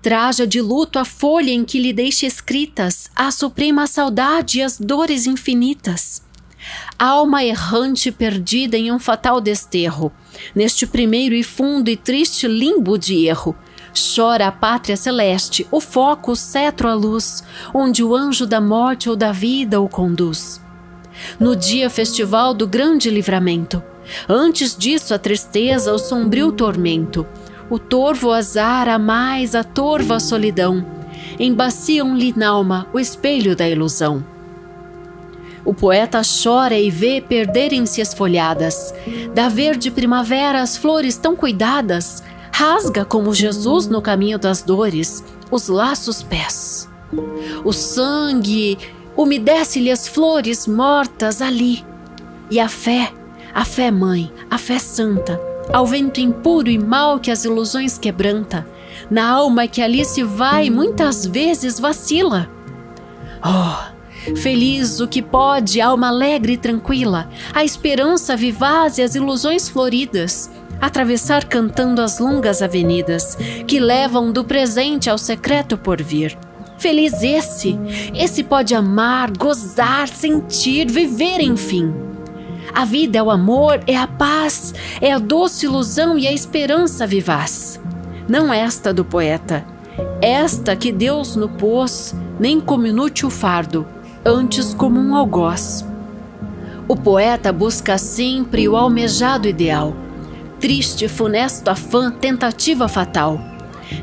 Traja 0.01 0.46
de 0.46 0.62
luto 0.62 1.00
a 1.00 1.06
folha 1.06 1.51
em 1.51 1.66
que 1.66 1.80
lhe 1.80 1.92
deixa 1.92 2.25
escritas 2.25 3.10
a 3.16 3.32
suprema 3.32 3.88
saudade 3.88 4.60
e 4.60 4.63
as 4.63 4.80
dores 4.80 5.25
infinitas. 5.25 6.22
Alma 6.98 7.44
errante 7.44 8.12
perdida 8.12 8.77
em 8.77 8.92
um 8.92 9.00
fatal 9.00 9.39
desterro, 9.39 10.12
neste 10.56 10.86
primeiro 10.86 11.36
e 11.36 11.44
fundo 11.44 11.89
e 11.89 11.96
triste 11.96 12.48
limbo 12.48 12.98
de 12.98 13.25
erro, 13.25 13.56
chora 14.16 14.48
a 14.48 14.51
pátria 14.51 14.98
celeste, 14.98 15.66
o 15.72 15.80
foco, 15.80 16.32
o 16.32 16.36
cetro, 16.36 16.88
a 16.88 16.94
luz, 16.94 17.44
onde 17.74 18.04
o 18.04 18.16
anjo 18.16 18.46
da 18.46 18.60
morte 18.60 19.10
ou 19.10 19.16
da 19.16 19.32
vida 19.32 19.80
o 19.80 19.88
conduz 19.88 20.62
no 21.39 21.56
dia 21.56 21.89
festival 21.89 22.54
do 22.54 22.68
grande 22.68 23.10
livramento. 23.10 23.82
Antes 24.27 24.75
disso, 24.75 25.13
a 25.13 25.20
tristeza, 25.20 25.94
o 25.94 26.00
sombrio 26.00 26.51
tormento, 26.51 27.27
o 27.70 27.78
torvo 27.78 28.32
azar, 28.32 28.88
a 28.88 28.98
mais 28.98 29.56
a 29.56 29.64
torva 29.64 30.20
solidão, 30.20 30.86
embaciam-lhe 31.40 32.34
n'alma 32.36 32.88
o 32.94 33.00
espelho 33.00 33.56
da 33.56 33.68
ilusão. 33.68 34.24
O 35.66 35.74
poeta 35.74 36.22
chora 36.22 36.80
e 36.80 36.90
vê 36.90 37.20
perderem-se 37.20 38.02
as 38.02 38.14
folhadas, 38.14 38.94
da 39.34 39.50
verde 39.50 39.92
primavera 39.92 40.62
as 40.62 40.78
flores 40.78 41.18
tão 41.18 41.36
cuidadas, 41.36 42.24
rasga 42.54 43.04
como 43.04 43.34
Jesus 43.34 43.88
no 43.88 44.02
caminho 44.02 44.40
das 44.40 44.62
dores 44.62 45.24
os 45.52 45.68
laços 45.68 46.24
pés. 46.24 46.90
O 47.64 47.74
sangue 47.74 48.78
umedece-lhe 49.16 49.92
as 49.92 50.08
flores 50.08 50.68
mortas 50.68 51.42
ali. 51.42 51.86
E 52.50 52.60
a 52.60 52.70
fé, 52.70 53.12
a 53.54 53.66
fé 53.66 53.92
mãe, 53.92 54.32
a 54.50 54.58
fé 54.58 54.80
santa, 54.80 55.40
ao 55.72 55.86
vento 55.86 56.20
impuro 56.20 56.70
e 56.70 56.78
mau 56.78 57.20
que 57.20 57.32
as 57.32 57.46
ilusões 57.46 57.98
quebranta, 57.98 58.68
na 59.10 59.30
alma 59.30 59.68
que 59.68 59.82
ali 59.82 60.04
se 60.04 60.24
vai 60.24 60.70
muitas 60.70 61.26
vezes 61.26 61.80
vacila. 61.80 62.50
Oh, 63.44 64.36
feliz 64.36 65.00
o 65.00 65.08
que 65.08 65.22
pode, 65.22 65.80
alma 65.80 66.08
alegre 66.08 66.54
e 66.54 66.58
tranquila, 66.58 67.30
a 67.54 67.64
esperança 67.64 68.36
vivaz 68.36 68.98
e 68.98 69.02
as 69.02 69.16
ilusões 69.16 69.70
floridas, 69.70 70.50
atravessar 70.82 71.46
cantando 71.46 72.02
as 72.02 72.20
longas 72.20 72.62
avenidas 72.62 73.38
que 73.68 73.80
levam 73.80 74.32
do 74.32 74.44
presente 74.44 75.10
ao 75.10 75.18
secreto 75.18 75.78
porvir. 75.78 76.38
Feliz 76.78 77.24
esse! 77.24 77.78
Esse 78.14 78.44
pode 78.44 78.76
amar, 78.76 79.32
gozar, 79.36 80.08
sentir, 80.08 80.90
viver, 80.90 81.42
enfim. 81.42 82.07
A 82.77 82.86
vida 82.86 83.17
é 83.17 83.24
o 83.24 83.31
amor, 83.31 83.81
é 83.88 83.98
a 83.98 84.05
paz, 84.05 84.72
é 85.01 85.12
a 85.12 85.17
doce 85.17 85.65
ilusão 85.65 86.15
e 86.15 86.27
a 86.27 86.31
esperança 86.31 87.07
vivaz. 87.07 87.81
Não 88.29 88.53
esta 88.53 88.93
do 88.93 89.03
poeta, 89.03 89.65
esta 90.22 90.75
que 90.75 90.91
Deus 90.91 91.36
no 91.36 91.50
pôs, 91.50 92.13
nem 92.39 92.60
como 92.60 92.86
inútil 92.86 93.31
fardo, 93.31 93.84
antes 94.24 94.75
como 94.75 95.00
um 95.00 95.15
algoz. 95.15 95.84
O 96.88 96.96
poeta 96.96 97.51
busca 97.51 97.98
sempre 97.98 98.69
o 98.69 98.77
almejado 98.77 99.48
ideal. 99.48 99.96
Triste, 100.60 101.07
funesto 101.07 101.72
afã, 101.72 102.12
tentativa 102.12 102.88
fatal. 102.88 103.41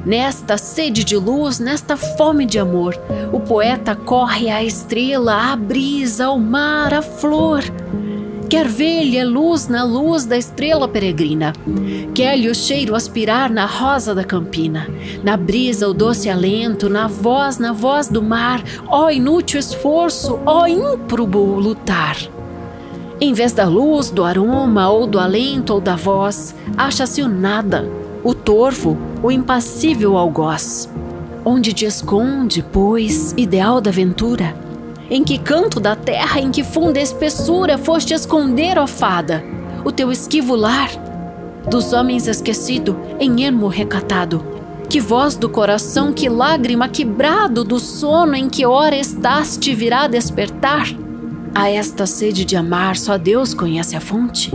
Nesta 0.04 0.58
sede 0.58 1.04
de 1.04 1.16
luz, 1.16 1.60
nesta 1.60 1.96
fome 1.96 2.44
de 2.44 2.58
amor, 2.58 2.98
o 3.32 3.38
poeta 3.38 3.94
corre 3.94 4.50
à 4.50 4.64
estrela, 4.64 5.52
à 5.52 5.54
brisa, 5.54 6.24
ao 6.24 6.40
mar, 6.40 6.92
à 6.92 7.02
flor. 7.02 7.62
Quer 8.48 8.68
ver-lhe 8.68 9.18
a 9.18 9.24
luz 9.24 9.68
na 9.68 9.84
luz 9.84 10.24
da 10.24 10.36
estrela 10.36 10.86
peregrina. 10.86 11.52
Quer-lhe 12.14 12.48
o 12.48 12.54
cheiro 12.54 12.94
aspirar 12.94 13.50
na 13.50 13.66
rosa 13.66 14.14
da 14.14 14.22
campina. 14.22 14.86
Na 15.22 15.36
brisa 15.36 15.88
o 15.88 15.94
doce 15.94 16.28
alento, 16.28 16.88
na 16.88 17.08
voz, 17.08 17.58
na 17.58 17.72
voz 17.72 18.08
do 18.08 18.22
mar. 18.22 18.62
Ó 18.88 19.10
inútil 19.10 19.58
esforço, 19.58 20.38
ó 20.46 20.66
ímprobo 20.66 21.38
lutar. 21.56 22.16
Em 23.20 23.32
vez 23.32 23.52
da 23.52 23.66
luz, 23.66 24.10
do 24.10 24.24
aroma, 24.24 24.88
ou 24.90 25.06
do 25.06 25.18
alento, 25.18 25.72
ou 25.72 25.80
da 25.80 25.96
voz, 25.96 26.54
acha-se 26.76 27.22
o 27.22 27.28
nada, 27.28 27.88
o 28.22 28.34
torvo, 28.34 28.98
o 29.22 29.30
impassível 29.30 30.16
algoz. 30.16 30.90
Onde 31.44 31.72
te 31.72 31.84
esconde, 31.84 32.64
pois, 32.72 33.32
ideal 33.36 33.80
da 33.80 33.90
aventura? 33.90 34.54
Em 35.10 35.22
que 35.22 35.38
canto 35.38 35.78
da 35.78 35.94
terra, 35.94 36.40
em 36.40 36.50
que 36.50 36.64
funda 36.64 36.98
espessura 36.98 37.76
foste 37.76 38.14
esconder, 38.14 38.78
ó 38.78 38.86
fada, 38.86 39.44
o 39.84 39.92
teu 39.92 40.10
esquivo 40.10 40.54
lar? 40.54 40.90
Dos 41.68 41.92
homens 41.92 42.26
esquecido, 42.26 42.98
em 43.20 43.44
ermo 43.44 43.68
recatado, 43.68 44.44
que 44.88 45.00
voz 45.00 45.36
do 45.36 45.48
coração, 45.48 46.12
que 46.12 46.28
lágrima, 46.28 46.88
que 46.88 47.04
brado 47.04 47.64
do 47.64 47.78
sono 47.78 48.34
em 48.34 48.48
que 48.48 48.64
hora 48.64 48.96
estás 48.96 49.56
te 49.56 49.74
virá 49.74 50.06
despertar? 50.06 50.86
A 51.54 51.70
esta 51.70 52.06
sede 52.06 52.44
de 52.44 52.56
amar, 52.56 52.96
só 52.96 53.18
Deus 53.18 53.54
conhece 53.54 53.96
a 53.96 54.00
fonte. 54.00 54.52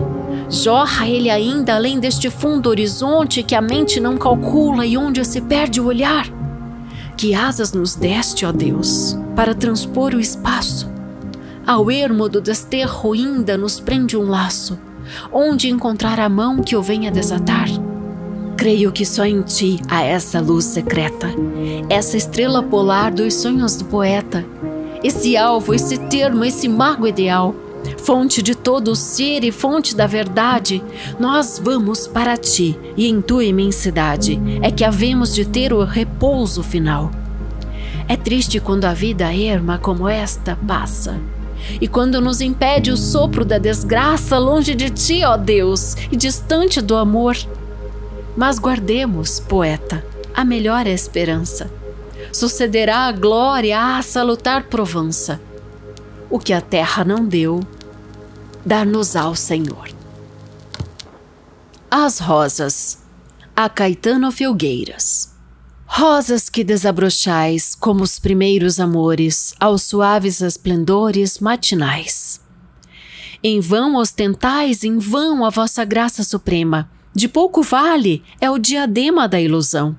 Jorra 0.50 1.08
ele 1.08 1.30
ainda 1.30 1.76
além 1.76 2.00
deste 2.00 2.30
fundo 2.30 2.70
horizonte 2.70 3.44
que 3.44 3.56
a 3.56 3.62
mente 3.62 4.00
não 4.00 4.18
calcula 4.18 4.86
e 4.86 4.98
onde 4.98 5.24
se 5.24 5.42
perde 5.42 5.80
o 5.80 5.86
olhar? 5.86 6.39
Que 7.20 7.36
asas 7.36 7.74
nos 7.74 7.96
deste, 7.96 8.46
ó 8.46 8.52
Deus, 8.54 9.14
para 9.36 9.54
transpor 9.54 10.16
o 10.16 10.22
espaço. 10.22 10.90
Ao 11.68 11.92
ermo 11.92 12.30
do 12.30 12.40
desterro 12.40 13.12
ainda 13.12 13.58
nos 13.58 13.78
prende 13.78 14.16
um 14.16 14.30
laço, 14.30 14.80
onde 15.30 15.70
encontrar 15.70 16.18
a 16.18 16.30
mão 16.30 16.64
que 16.64 16.78
o 16.78 16.82
venha 16.82 17.12
desatar. 17.12 17.68
Creio 18.56 18.90
que 18.94 19.06
só 19.06 19.26
em 19.26 19.42
ti 19.42 19.82
há 19.90 20.02
essa 20.02 20.40
luz 20.40 20.64
secreta, 20.64 21.28
essa 21.90 22.16
estrela 22.16 22.64
polar 22.64 23.12
dos 23.12 23.34
sonhos 23.34 23.76
do 23.76 23.84
poeta, 23.84 24.46
esse 25.04 25.36
alvo, 25.36 25.74
esse 25.74 25.98
termo, 25.98 26.46
esse 26.46 26.70
mago 26.70 27.06
ideal, 27.06 27.54
fonte 27.98 28.42
de 28.42 28.56
todo 28.56 28.92
o 28.92 28.96
ser 28.96 29.44
e 29.44 29.52
fonte 29.52 29.96
da 29.96 30.08
verdade. 30.08 30.84
Nós 31.20 31.62
vamos 31.64 32.08
para 32.08 32.38
ti 32.38 32.78
e 32.98 33.08
em 33.08 33.22
tua 33.22 33.44
imensidade 33.44 34.40
é 34.62 34.72
que 34.72 34.84
havemos 34.84 35.34
de 35.34 35.46
ter 35.46 35.74
o 35.74 35.84
repouso 35.84 36.64
final. 36.64 37.12
É 38.08 38.16
triste 38.16 38.60
quando 38.60 38.86
a 38.86 38.94
vida 38.94 39.32
erma 39.34 39.78
como 39.78 40.10
esta 40.10 40.56
passa. 40.56 41.20
E 41.80 41.88
quando 41.88 42.22
nos 42.22 42.42
impede 42.42 42.90
o 42.90 42.98
sopro 42.98 43.46
da 43.46 43.58
desgraça 43.58 44.38
longe 44.40 44.74
de 44.74 44.90
ti, 44.90 45.24
ó 45.24 45.38
Deus, 45.38 45.96
e 46.12 46.16
distante 46.16 46.82
do 46.82 46.96
amor. 46.96 47.38
Mas 48.36 48.58
guardemos, 48.58 49.40
poeta, 49.40 50.04
a 50.34 50.44
melhor 50.44 50.88
esperança. 50.88 51.70
Sucederá 52.32 53.08
a 53.08 53.12
glória 53.12 53.98
à 53.98 54.02
salutar 54.02 54.64
provança. 54.64 55.40
O 56.30 56.38
que 56.38 56.54
a 56.54 56.62
terra 56.62 57.04
não 57.04 57.26
deu, 57.26 57.60
dar-nos 58.66 59.16
ao 59.16 59.36
Senhor. 59.36 59.90
As 61.90 62.20
rosas, 62.20 63.00
a 63.56 63.68
Caetano 63.68 64.32
Filgueiras. 64.32 65.34
Rosas 65.88 66.48
que 66.50 66.64
desabrochais 66.64 67.74
como 67.74 68.04
os 68.04 68.20
primeiros 68.20 68.80
amores 68.80 69.56
aos 69.60 69.82
suaves 69.82 70.40
esplendores 70.40 71.40
matinais. 71.40 72.40
Em 73.44 73.60
vão 73.60 73.96
ostentais, 73.96 74.84
em 74.84 75.00
vão 75.00 75.44
a 75.44 75.50
vossa 75.50 75.84
graça 75.84 76.24
suprema, 76.24 76.90
de 77.14 77.28
pouco 77.28 77.64
vale 77.64 78.24
é 78.40 78.52
o 78.52 78.60
diadema 78.60 79.28
da 79.28 79.42
ilusão. 79.42 79.98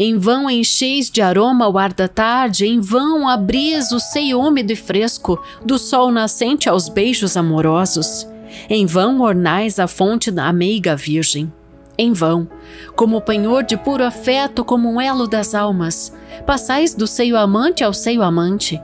Em 0.00 0.16
vão 0.16 0.48
encheis 0.48 1.10
de 1.10 1.20
aroma 1.20 1.66
o 1.66 1.76
ar 1.76 1.92
da 1.92 2.06
tarde, 2.06 2.64
em 2.64 2.78
vão 2.78 3.28
abris 3.28 3.90
o 3.90 3.98
seio 3.98 4.40
úmido 4.40 4.72
e 4.72 4.76
fresco 4.76 5.42
do 5.64 5.76
sol 5.76 6.12
nascente 6.12 6.68
aos 6.68 6.88
beijos 6.88 7.36
amorosos. 7.36 8.24
Em 8.70 8.86
vão 8.86 9.20
ornais 9.20 9.80
a 9.80 9.88
fonte 9.88 10.30
da 10.30 10.52
meiga 10.52 10.94
virgem. 10.94 11.52
Em 11.98 12.12
vão, 12.12 12.48
como 12.94 13.20
penhor 13.20 13.64
de 13.64 13.76
puro 13.76 14.04
afeto, 14.04 14.64
como 14.64 14.88
um 14.88 15.00
elo 15.00 15.26
das 15.26 15.52
almas, 15.52 16.12
passais 16.46 16.94
do 16.94 17.08
seio 17.08 17.36
amante 17.36 17.82
ao 17.82 17.92
seio 17.92 18.22
amante. 18.22 18.80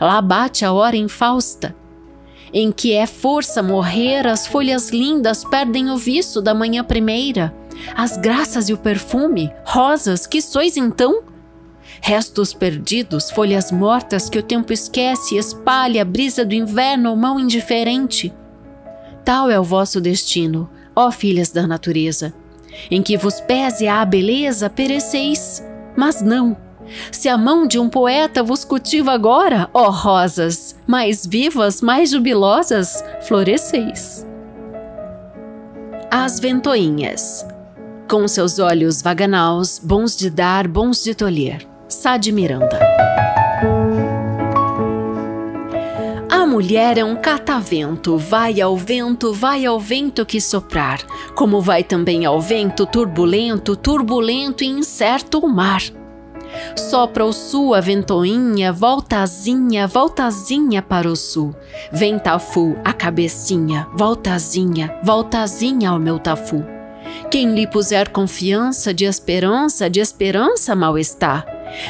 Lá 0.00 0.20
bate 0.20 0.64
a 0.64 0.72
hora 0.72 0.96
infausta, 0.96 1.76
em 2.52 2.72
que 2.72 2.92
é 2.92 3.06
força 3.06 3.62
morrer, 3.62 4.26
as 4.26 4.48
folhas 4.48 4.90
lindas 4.90 5.44
perdem 5.44 5.92
o 5.92 5.96
viço 5.96 6.42
da 6.42 6.52
manhã 6.52 6.82
primeira 6.82 7.54
as 7.94 8.16
graças 8.16 8.68
e 8.68 8.72
o 8.72 8.78
perfume, 8.78 9.52
rosas, 9.64 10.26
que 10.26 10.40
sois 10.40 10.76
então? 10.76 11.22
Restos 12.00 12.52
perdidos, 12.52 13.30
folhas 13.30 13.72
mortas 13.72 14.28
que 14.28 14.38
o 14.38 14.42
tempo 14.42 14.72
esquece 14.72 15.36
espalha 15.36 16.02
a 16.02 16.04
brisa 16.04 16.44
do 16.44 16.54
inverno 16.54 17.16
mão 17.16 17.40
indiferente. 17.40 18.32
Tal 19.24 19.50
é 19.50 19.58
o 19.58 19.64
vosso 19.64 20.00
destino, 20.00 20.70
ó 20.94 21.10
filhas 21.10 21.50
da 21.50 21.66
natureza, 21.66 22.34
em 22.90 23.02
que 23.02 23.16
vos 23.16 23.40
pese 23.40 23.88
a 23.88 24.04
beleza, 24.04 24.70
pereceis. 24.70 25.64
Mas 25.96 26.20
não, 26.20 26.56
se 27.10 27.28
a 27.28 27.36
mão 27.38 27.66
de 27.66 27.78
um 27.78 27.88
poeta 27.88 28.42
vos 28.42 28.64
cultiva 28.64 29.12
agora, 29.12 29.68
ó 29.72 29.90
rosas, 29.90 30.76
mais 30.86 31.26
vivas, 31.26 31.80
mais 31.80 32.10
jubilosas, 32.10 33.02
floresceis. 33.22 34.26
As 36.10 36.38
ventoinhas 36.38 37.44
com 38.08 38.26
seus 38.28 38.58
olhos 38.58 39.02
vaganaus, 39.02 39.80
bons 39.82 40.16
de 40.16 40.30
dar, 40.30 40.68
bons 40.68 41.02
de 41.02 41.14
tolher. 41.14 41.66
Sá 41.88 42.16
de 42.16 42.30
Miranda. 42.30 42.78
A 46.30 46.46
mulher 46.46 46.98
é 46.98 47.04
um 47.04 47.16
catavento, 47.16 48.16
vai 48.16 48.60
ao 48.60 48.76
vento, 48.76 49.32
vai 49.32 49.66
ao 49.66 49.80
vento 49.80 50.24
que 50.24 50.40
soprar, 50.40 51.00
como 51.34 51.60
vai 51.60 51.82
também 51.82 52.24
ao 52.24 52.40
vento 52.40 52.86
turbulento, 52.86 53.76
turbulento 53.76 54.62
e 54.62 54.68
incerto 54.68 55.38
o 55.38 55.48
mar. 55.48 55.82
Sopra 56.76 57.24
o 57.24 57.32
sul 57.32 57.74
a 57.74 57.80
ventoinha, 57.80 58.72
voltazinha, 58.72 59.86
voltazinha 59.86 60.80
para 60.80 61.08
o 61.08 61.16
sul. 61.16 61.54
Vem 61.92 62.18
tafu, 62.18 62.76
a 62.84 62.92
cabecinha, 62.92 63.86
voltazinha, 63.94 64.96
voltazinha 65.02 65.90
ao 65.90 65.98
meu 65.98 66.18
tafu. 66.18 66.75
Quem 67.30 67.54
lhe 67.54 67.66
puser 67.66 68.10
confiança 68.10 68.94
de 68.94 69.04
esperança, 69.04 69.90
de 69.90 70.00
esperança 70.00 70.74
mal 70.76 70.96
está. 70.96 71.44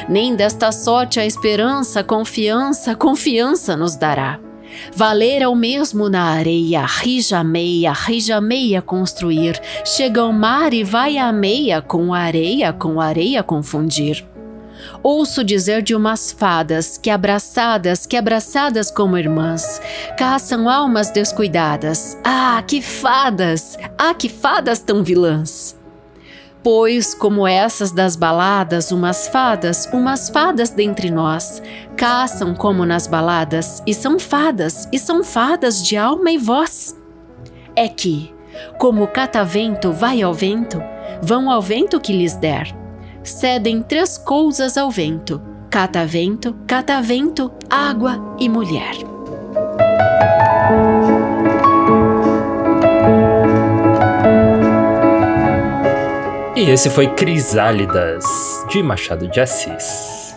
Nem 0.09 0.35
desta 0.35 0.71
sorte 0.71 1.19
a 1.19 1.25
esperança, 1.25 2.03
confiança, 2.03 2.95
confiança 2.95 3.77
nos 3.77 3.95
dará. 3.95 4.39
Valer 4.93 5.41
é 5.41 5.47
o 5.47 5.55
mesmo 5.55 6.09
na 6.09 6.23
areia, 6.23 6.85
rija 6.85 7.43
meia, 7.43 7.93
rija 7.93 8.41
meia 8.41 8.81
construir. 8.81 9.59
Chega 9.85 10.21
ao 10.21 10.33
mar 10.33 10.73
e 10.73 10.83
vai 10.83 11.17
à 11.17 11.31
meia, 11.31 11.81
com 11.81 12.13
areia, 12.13 12.73
com 12.73 12.99
areia 12.99 13.43
confundir. 13.43 14.25
Ouço 15.03 15.43
dizer 15.43 15.81
de 15.81 15.95
umas 15.95 16.31
fadas 16.31 16.97
que 16.97 17.09
abraçadas, 17.09 18.05
que 18.05 18.17
abraçadas 18.17 18.91
como 18.91 19.17
irmãs, 19.17 19.81
caçam 20.17 20.69
almas 20.69 21.09
descuidadas. 21.11 22.17
Ah, 22.23 22.63
que 22.65 22.81
fadas! 22.81 23.77
Ah, 23.97 24.13
que 24.13 24.29
fadas 24.29 24.79
tão 24.79 25.03
vilãs! 25.03 25.77
Pois, 26.63 27.13
como 27.13 27.47
essas 27.47 27.91
das 27.91 28.15
baladas, 28.15 28.91
umas 28.91 29.27
fadas, 29.27 29.87
umas 29.93 30.27
fadas 30.29 30.69
dentre 30.69 31.09
nós, 31.09 31.61
caçam 31.95 32.53
como 32.53 32.85
nas 32.85 33.07
baladas, 33.07 33.81
e 33.87 33.93
são 33.93 34.19
fadas, 34.19 34.87
e 34.91 34.99
são 34.99 35.23
fadas 35.23 35.81
de 35.81 35.95
alma 35.95 36.31
e 36.31 36.37
voz. 36.37 36.93
É 37.75 37.87
que, 37.87 38.35
como 38.77 39.03
o 39.03 39.07
catavento 39.07 39.93
vai 39.93 40.21
ao 40.21 40.33
vento, 40.33 40.83
vão 41.21 41.49
ao 41.49 41.61
vento 41.61 42.01
que 42.01 42.11
lhes 42.11 42.35
der 42.35 42.76
cedem 43.29 43.81
três 43.81 44.17
coisas 44.17 44.77
ao 44.77 44.89
vento: 44.89 45.41
catavento, 45.69 46.55
catavento, 46.65 47.51
água 47.69 48.35
e 48.39 48.47
mulher. 48.47 48.95
E 56.55 56.71
esse 56.71 56.89
foi 56.89 57.07
Crisálidas, 57.13 58.25
de 58.69 58.81
Machado 58.81 59.27
de 59.27 59.39
Assis. 59.39 60.35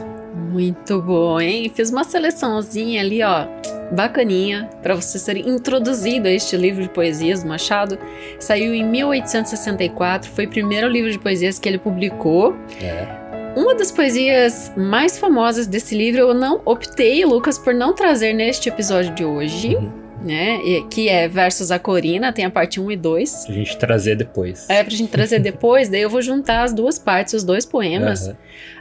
Muito 0.51 1.01
bom, 1.01 1.41
hein? 1.41 1.73
Fiz 1.75 1.91
uma 1.91 2.05
seleçãozinha 2.05 3.01
ali, 3.01 3.23
ó, 3.23 3.47
bacaninha 3.91 4.69
para 4.83 4.95
você 4.95 5.19
ser 5.19 5.37
introduzido 5.37 6.29
a 6.29 6.31
este 6.31 6.57
livro 6.57 6.83
de 6.83 6.89
poesias 6.89 7.43
do 7.43 7.49
Machado. 7.49 7.99
Saiu 8.39 8.75
em 8.75 8.85
1864, 8.85 10.31
foi 10.31 10.47
o 10.47 10.51
primeiro 10.51 10.89
livro 10.89 11.11
de 11.11 11.19
poesias 11.19 11.59
que 11.59 11.69
ele 11.69 11.79
publicou. 11.79 12.57
É. 12.81 13.21
Uma 13.57 13.75
das 13.75 13.91
poesias 13.91 14.73
mais 14.77 15.19
famosas 15.19 15.67
desse 15.67 15.95
livro 15.95 16.21
eu 16.21 16.35
não 16.35 16.63
optei, 16.65 17.25
Lucas, 17.25 17.59
por 17.59 17.75
não 17.75 17.93
trazer 17.93 18.33
neste 18.33 18.69
episódio 18.69 19.13
de 19.15 19.25
hoje. 19.25 19.75
Uhum. 19.75 20.00
Né, 20.23 20.59
que 20.91 21.09
é 21.09 21.27
Versos 21.29 21.71
a 21.71 21.79
Corina, 21.79 22.31
tem 22.31 22.45
a 22.45 22.51
parte 22.51 22.79
1 22.79 22.91
e 22.91 22.97
2. 22.97 23.47
A 23.49 23.53
gente 23.53 23.79
trazer 23.79 24.17
depois. 24.17 24.69
É, 24.69 24.85
pra 24.85 24.95
gente 24.95 25.11
trazer 25.11 25.39
depois, 25.39 25.89
daí 25.89 26.03
eu 26.03 26.11
vou 26.11 26.21
juntar 26.21 26.63
as 26.63 26.75
duas 26.75 26.99
partes, 26.99 27.33
os 27.33 27.43
dois 27.43 27.65
poemas. 27.65 28.27
Uhum. 28.27 28.35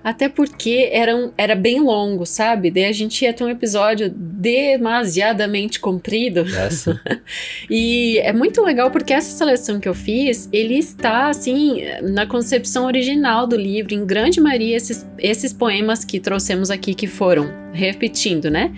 Até 0.03 0.29
porque 0.29 0.89
eram, 0.91 1.33
era 1.37 1.55
bem 1.55 1.79
longo, 1.81 2.25
sabe? 2.25 2.71
Daí 2.71 2.85
a 2.85 2.91
gente 2.91 3.23
ia 3.23 3.33
ter 3.33 3.43
um 3.43 3.49
episódio 3.49 4.09
demasiadamente 4.09 5.79
comprido. 5.79 6.41
Essa. 6.41 6.99
e 7.69 8.17
é 8.19 8.31
muito 8.31 8.61
legal 8.61 8.91
porque 8.91 9.13
essa 9.13 9.31
seleção 9.35 9.79
que 9.79 9.87
eu 9.87 9.93
fiz, 9.93 10.49
ele 10.51 10.77
está, 10.77 11.29
assim, 11.29 11.81
na 12.01 12.25
concepção 12.25 12.85
original 12.85 13.45
do 13.45 13.55
livro. 13.55 13.93
Em 13.93 14.05
grande 14.05 14.39
maioria, 14.39 14.75
esses, 14.75 15.05
esses 15.17 15.53
poemas 15.53 16.05
que 16.05 16.19
trouxemos 16.19 16.71
aqui, 16.71 16.93
que 16.93 17.07
foram, 17.07 17.49
repetindo, 17.73 18.49
né? 18.49 18.73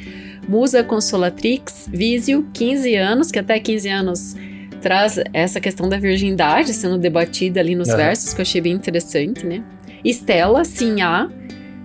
Musa 0.47 0.83
Consolatrix, 0.83 1.87
Vísio, 1.91 2.45
15 2.53 2.95
anos, 2.95 3.31
que 3.31 3.39
até 3.39 3.59
15 3.59 3.89
anos 3.89 4.35
traz 4.81 5.19
essa 5.31 5.59
questão 5.59 5.87
da 5.87 5.97
virgindade 5.97 6.73
sendo 6.73 6.97
debatida 6.97 7.59
ali 7.59 7.75
nos 7.75 7.89
Uhum. 7.89 7.97
versos, 7.97 8.33
que 8.33 8.41
eu 8.41 8.43
achei 8.43 8.59
bem 8.61 8.73
interessante, 8.73 9.45
né? 9.45 9.63
Estela, 10.03 10.63
sim, 10.65 11.01
há. 11.01 11.29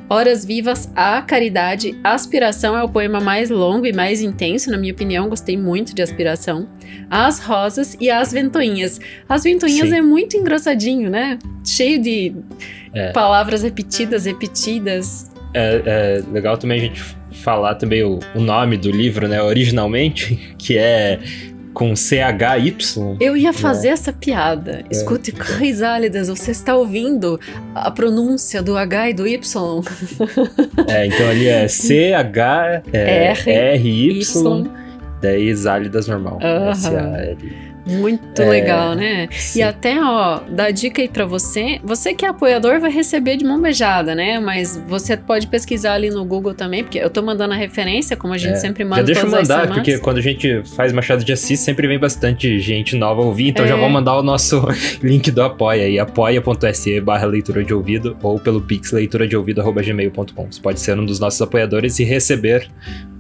Horas 0.09 0.45
Vivas, 0.45 0.89
a 0.95 1.21
Caridade. 1.21 1.99
Aspiração 2.05 2.79
é 2.79 2.83
o 2.83 2.89
poema 2.89 3.21
mais 3.21 3.51
longo 3.51 3.85
e 3.87 3.93
mais 3.93 4.23
intenso, 4.23 4.71
na 4.71 4.79
minha 4.79 4.93
opinião. 4.93 5.29
Gostei 5.29 5.57
muito 5.57 5.93
de 5.95 6.01
Aspiração. 6.01 6.69
As 7.11 7.41
Rosas 7.41 7.97
e 8.01 8.09
As 8.09 8.31
Ventoinhas. 8.33 9.01
As 9.29 9.43
Ventoinhas 9.43 9.89
Sim. 9.89 9.97
é 9.97 10.01
muito 10.03 10.37
engraçadinho, 10.37 11.11
né? 11.11 11.39
Cheio 11.65 12.01
de 12.01 12.33
É. 12.95 13.11
palavras 13.11 13.65
repetidas, 13.65 14.27
repetidas. 14.27 15.29
É, 15.53 15.83
é 15.85 16.33
legal 16.33 16.57
também 16.57 16.79
a 16.79 16.85
gente 16.85 17.03
falar 17.43 17.75
também 17.77 18.03
o, 18.03 18.19
o 18.35 18.41
nome 18.41 18.77
do 18.77 18.91
livro, 18.91 19.29
né? 19.29 19.41
Originalmente, 19.43 20.55
que 20.59 20.77
é 20.77 21.21
com 21.73 21.95
CHY. 21.95 22.75
Eu 23.21 23.37
ia 23.37 23.53
fazer 23.53 23.89
essa 23.89 24.11
piada. 24.11 24.83
Escute, 24.91 25.31
Crisálidas, 25.31 26.29
você 26.29 26.51
está 26.51 26.75
ouvindo 26.75 27.39
a 27.75 27.91
pronúncia 27.91 28.63
do 28.63 28.79
H 28.79 29.11
e 29.11 29.15
do 29.15 29.27
Y? 29.27 29.83
É, 30.89 31.07
então 31.07 31.29
ali 31.29 31.49
é 31.49 31.69
CH 31.69 32.83
é, 32.93 33.33
R, 33.33 33.77
RY, 33.77 34.21
Y. 34.21 34.71
daí 35.21 35.55
Zálidas 35.55 36.09
normal. 36.09 36.39
Aham. 36.41 36.71
S-A-L. 36.71 37.76
Muito 37.87 38.43
É, 38.43 38.49
legal, 38.49 38.95
né? 38.95 39.29
sim. 39.31 39.61
E 39.61 39.63
até, 39.63 39.97
ó, 40.03 40.41
dá 40.51 40.71
dica 40.71 41.01
aí 41.01 41.09
pra 41.09 41.25
você. 41.25 41.81
Você 41.85 42.13
que 42.15 42.25
é 42.25 42.29
apoiador 42.29 42.81
vai 42.81 42.91
receber 42.91 43.37
de 43.37 43.45
mão 43.45 43.61
beijada, 43.61 44.15
né? 44.15 44.41
Mas 44.41 44.77
você 44.89 45.17
pode 45.17 45.47
pesquisar 45.47 45.93
ali 45.95 46.11
no 46.11 46.25
Google 46.25 46.53
também, 46.55 46.83
porque 46.83 46.99
eu 46.99 47.09
tô 47.09 47.23
mandando 47.23 47.55
a 47.55 47.57
referência, 47.57 48.17
como 48.17 48.35
a 48.35 48.39
gente 48.39 48.55
É. 48.55 48.57
sempre 48.57 48.85
manda 48.85 49.03
Já 49.03 49.07
deixa 49.07 49.21
eu 49.21 49.31
mandar, 49.31 49.69
porque 49.69 49.99
quando 49.99 50.19
a 50.19 50.23
gente 50.23 50.63
faz 50.75 50.93
Machado 50.93 51.25
de 51.25 51.33
Assis, 51.33 51.61
sempre 51.61 51.87
vem 51.87 51.99
bastante 51.99 52.59
gente 52.59 52.97
nova 52.97 53.23
ouvir, 53.23 53.49
então 53.51 53.65
É. 53.65 53.69
já 53.69 53.77
vou 53.77 53.89
mandar 53.89 54.17
o 54.19 54.23
nosso 54.23 54.63
link 55.03 55.31
do 55.31 55.43
Apoia 55.43 55.85
aí, 55.85 55.99
apoia.se 55.99 57.01
barra 57.01 57.27
leitura 57.27 57.63
de 57.63 57.73
ouvido, 57.73 58.17
ou 58.23 58.39
pelo 58.41 58.61
pix 58.61 58.91
leitura 58.91 59.29
de 59.29 59.37
ouvido.gmail.com. 59.37 60.47
Você 60.51 60.61
pode 60.61 60.81
ser 60.81 60.99
um 60.99 61.05
dos 61.07 61.21
nossos 61.21 61.41
apoiadores 61.41 61.99
e 62.01 62.05
receber 62.05 62.69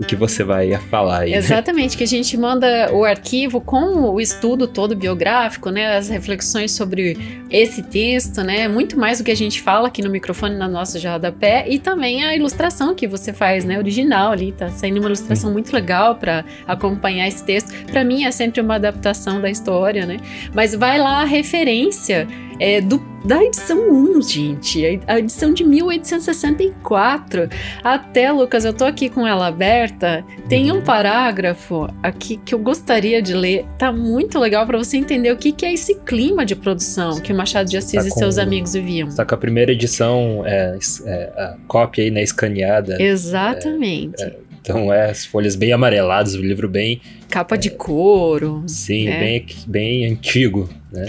o 0.00 0.05
que 0.05 0.16
você 0.16 0.42
vai 0.42 0.72
falar 0.90 1.20
aí. 1.20 1.35
Exatamente, 1.35 1.96
que 1.96 2.02
a 2.05 2.07
gente 2.07 2.37
manda 2.37 2.90
o 2.92 3.05
arquivo 3.05 3.61
com 3.61 4.11
o 4.11 4.20
estudo 4.20 4.56
todo 4.64 4.95
biográfico, 4.95 5.71
né? 5.71 5.97
As 5.97 6.09
reflexões 6.09 6.71
sobre 6.71 7.45
esse 7.51 7.83
texto, 7.83 8.45
né? 8.45 8.69
Muito 8.69 8.97
mais 8.97 9.19
do 9.19 9.25
que 9.25 9.33
a 9.33 9.37
gente 9.37 9.61
fala 9.61 9.88
aqui 9.88 10.03
no 10.03 10.09
microfone 10.09 10.55
na 10.55 10.69
nossa 10.69 11.01
já 11.01 11.19
pé 11.33 11.66
e 11.69 11.81
também 11.81 12.25
a 12.25 12.37
ilustração 12.37 12.95
que 12.95 13.09
você 13.09 13.33
faz, 13.33 13.64
né? 13.64 13.77
Original 13.77 14.31
ali, 14.31 14.53
tá 14.53 14.71
saindo 14.71 15.01
uma 15.01 15.07
ilustração 15.07 15.53
muito 15.53 15.73
legal 15.73 16.14
para 16.14 16.45
acompanhar 16.64 17.27
esse 17.27 17.42
texto. 17.42 17.73
Para 17.87 18.05
mim 18.05 18.23
é 18.25 18.31
sempre 18.31 18.61
uma 18.61 18.77
adaptação 18.77 19.40
da 19.40 19.51
história, 19.51 20.07
né? 20.07 20.19
Mas 20.55 20.75
vai 20.75 20.99
lá 20.99 21.23
a 21.23 21.25
referência 21.25 22.29
é, 22.59 22.81
do, 22.81 22.99
da 23.25 23.42
edição 23.45 23.79
1, 23.90 24.23
gente, 24.23 25.01
a 25.07 25.19
edição 25.19 25.53
de 25.53 25.64
1864. 25.64 27.49
Até, 27.83 28.31
Lucas, 28.33 28.64
eu 28.64 28.73
tô 28.73 28.85
aqui 28.85 29.09
com 29.09 29.27
ela 29.27 29.47
aberta. 29.49 30.25
Tem 30.49 30.71
um 30.73 30.81
parágrafo 30.81 31.88
aqui 32.03 32.37
que 32.38 32.55
eu 32.55 32.59
gostaria 32.59 33.21
de 33.21 33.35
ler. 33.35 33.64
Tá 33.79 33.92
muito 33.92 34.38
legal 34.38 34.66
para 34.66 34.79
você 34.79 34.97
entender 34.97 35.31
o 35.33 35.37
que, 35.37 35.53
que 35.53 35.66
é 35.66 35.73
esse 35.73 35.97
clima 36.01 36.45
de 36.45 36.55
produção 36.57 37.21
que 37.21 37.33
o 37.33 37.37
Machado 37.37 37.69
de 37.69 37.77
Assis 37.77 37.92
Tá 38.03 38.07
e 38.07 38.11
com- 38.11 38.19
seus 38.19 38.38
amigos 38.38 38.73
viviam. 38.75 39.09
Tá 39.09 39.25
com 39.25 39.35
a 39.35 39.38
primeira 39.38 39.73
edição, 39.73 40.42
é, 40.47 40.79
é, 41.05 41.33
a 41.37 41.57
cópia 41.66 42.05
aí, 42.05 42.11
né, 42.11 42.23
escaneada. 42.23 43.01
Exatamente. 43.03 44.23
Então 44.61 44.92
é 44.92 45.11
as 45.11 45.25
folhas 45.25 45.55
bem 45.55 45.73
amareladas, 45.73 46.35
o 46.35 46.40
livro 46.42 46.69
bem, 46.69 47.01
Capa 47.31 47.57
de 47.57 47.71
couro. 47.71 48.64
sim, 48.66 49.07
É. 49.09 49.19
bem, 49.21 49.47
bem 49.66 50.07
antigo, 50.07 50.69
né? 50.92 51.07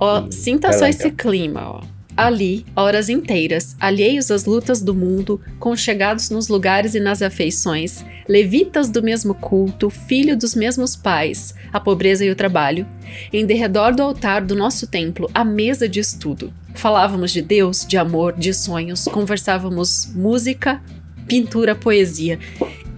Ó, 0.00 0.20
Hum, 0.22 0.32
sinta 0.32 0.68
vai 0.70 0.78
só 0.78 0.86
esse 0.86 1.10
clima, 1.10 1.60
ó. 1.62 1.82
Ali, 2.16 2.66
horas 2.76 3.08
inteiras, 3.08 3.76
alheios 3.80 4.30
às 4.30 4.44
lutas 4.44 4.82
do 4.82 4.92
mundo, 4.94 5.40
conchegados 5.58 6.28
nos 6.28 6.48
lugares 6.48 6.94
e 6.94 7.00
nas 7.00 7.22
afeições, 7.22 8.04
levitas 8.28 8.90
do 8.90 9.02
mesmo 9.02 9.32
culto, 9.34 9.88
filho 9.88 10.36
dos 10.36 10.54
mesmos 10.54 10.94
pais, 10.96 11.54
a 11.72 11.80
pobreza 11.80 12.24
e 12.24 12.30
o 12.30 12.34
trabalho, 12.36 12.86
em 13.32 13.46
derredor 13.46 13.94
do 13.94 14.02
altar 14.02 14.44
do 14.44 14.54
nosso 14.54 14.86
templo, 14.86 15.30
a 15.32 15.44
mesa 15.44 15.88
de 15.88 16.00
estudo. 16.00 16.52
Falávamos 16.74 17.30
de 17.32 17.40
Deus, 17.40 17.86
de 17.86 17.96
amor, 17.96 18.34
de 18.36 18.52
sonhos, 18.52 19.04
conversávamos 19.04 20.10
música, 20.14 20.82
pintura, 21.26 21.74
poesia. 21.74 22.38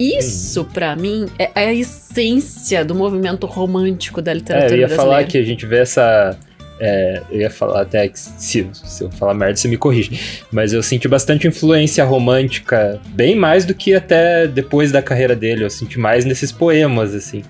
Isso, 0.00 0.64
pra 0.64 0.96
mim, 0.96 1.26
é 1.38 1.50
a 1.54 1.72
essência 1.72 2.84
do 2.84 2.94
movimento 2.94 3.46
romântico 3.46 4.20
da 4.20 4.32
É, 4.32 4.34
literatura 4.34 4.74
eu 4.74 4.80
ia 4.80 4.86
brasileira. 4.88 4.96
falar 5.16 5.24
que 5.28 5.38
a 5.38 5.44
gente 5.44 5.64
vê 5.64 5.78
essa. 5.78 6.36
É, 6.80 7.22
eu 7.30 7.40
ia 7.40 7.50
falar 7.50 7.82
até 7.82 8.08
que 8.08 8.18
se, 8.18 8.68
se 8.72 9.04
eu 9.04 9.10
falar 9.12 9.34
merda, 9.34 9.56
você 9.56 9.68
me 9.68 9.76
corrige. 9.76 10.44
Mas 10.50 10.72
eu 10.72 10.82
senti 10.82 11.08
bastante 11.08 11.46
influência 11.46 12.04
romântica, 12.04 13.00
bem 13.08 13.36
mais 13.36 13.64
do 13.64 13.74
que 13.74 13.94
até 13.94 14.46
depois 14.46 14.90
da 14.90 15.00
carreira 15.00 15.36
dele. 15.36 15.64
Eu 15.64 15.70
senti 15.70 15.98
mais 15.98 16.24
nesses 16.24 16.50
poemas, 16.50 17.14
assim. 17.14 17.42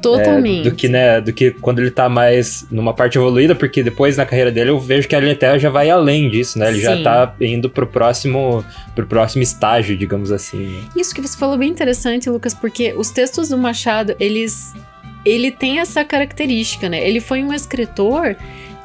Totalmente. 0.00 0.66
É, 0.66 0.70
do 0.70 0.74
que, 0.74 0.88
né, 0.88 1.20
do 1.20 1.32
que 1.32 1.50
quando 1.50 1.78
ele 1.80 1.90
tá 1.90 2.08
mais 2.08 2.66
numa 2.70 2.94
parte 2.94 3.18
evoluída, 3.18 3.54
porque 3.54 3.82
depois 3.82 4.16
na 4.16 4.24
carreira 4.24 4.50
dele 4.50 4.70
eu 4.70 4.80
vejo 4.80 5.06
que 5.06 5.14
ele 5.14 5.30
até 5.30 5.58
já 5.58 5.68
vai 5.68 5.90
além 5.90 6.30
disso, 6.30 6.58
né? 6.58 6.68
Ele 6.68 6.80
já 6.80 6.96
Sim. 6.96 7.02
tá 7.02 7.34
indo 7.40 7.68
pro 7.68 7.86
próximo, 7.86 8.64
pro 8.94 9.06
próximo 9.06 9.42
estágio, 9.42 9.96
digamos 9.96 10.32
assim. 10.32 10.82
Isso 10.96 11.14
que 11.14 11.20
você 11.20 11.36
falou 11.36 11.54
é 11.54 11.58
bem 11.58 11.68
interessante, 11.68 12.30
Lucas, 12.30 12.54
porque 12.54 12.94
os 12.96 13.10
textos 13.10 13.50
do 13.50 13.58
Machado, 13.58 14.16
eles 14.18 14.72
ele 15.24 15.50
tem 15.50 15.80
essa 15.80 16.02
característica, 16.02 16.88
né? 16.88 17.06
Ele 17.06 17.20
foi 17.20 17.44
um 17.44 17.52
escritor 17.52 18.36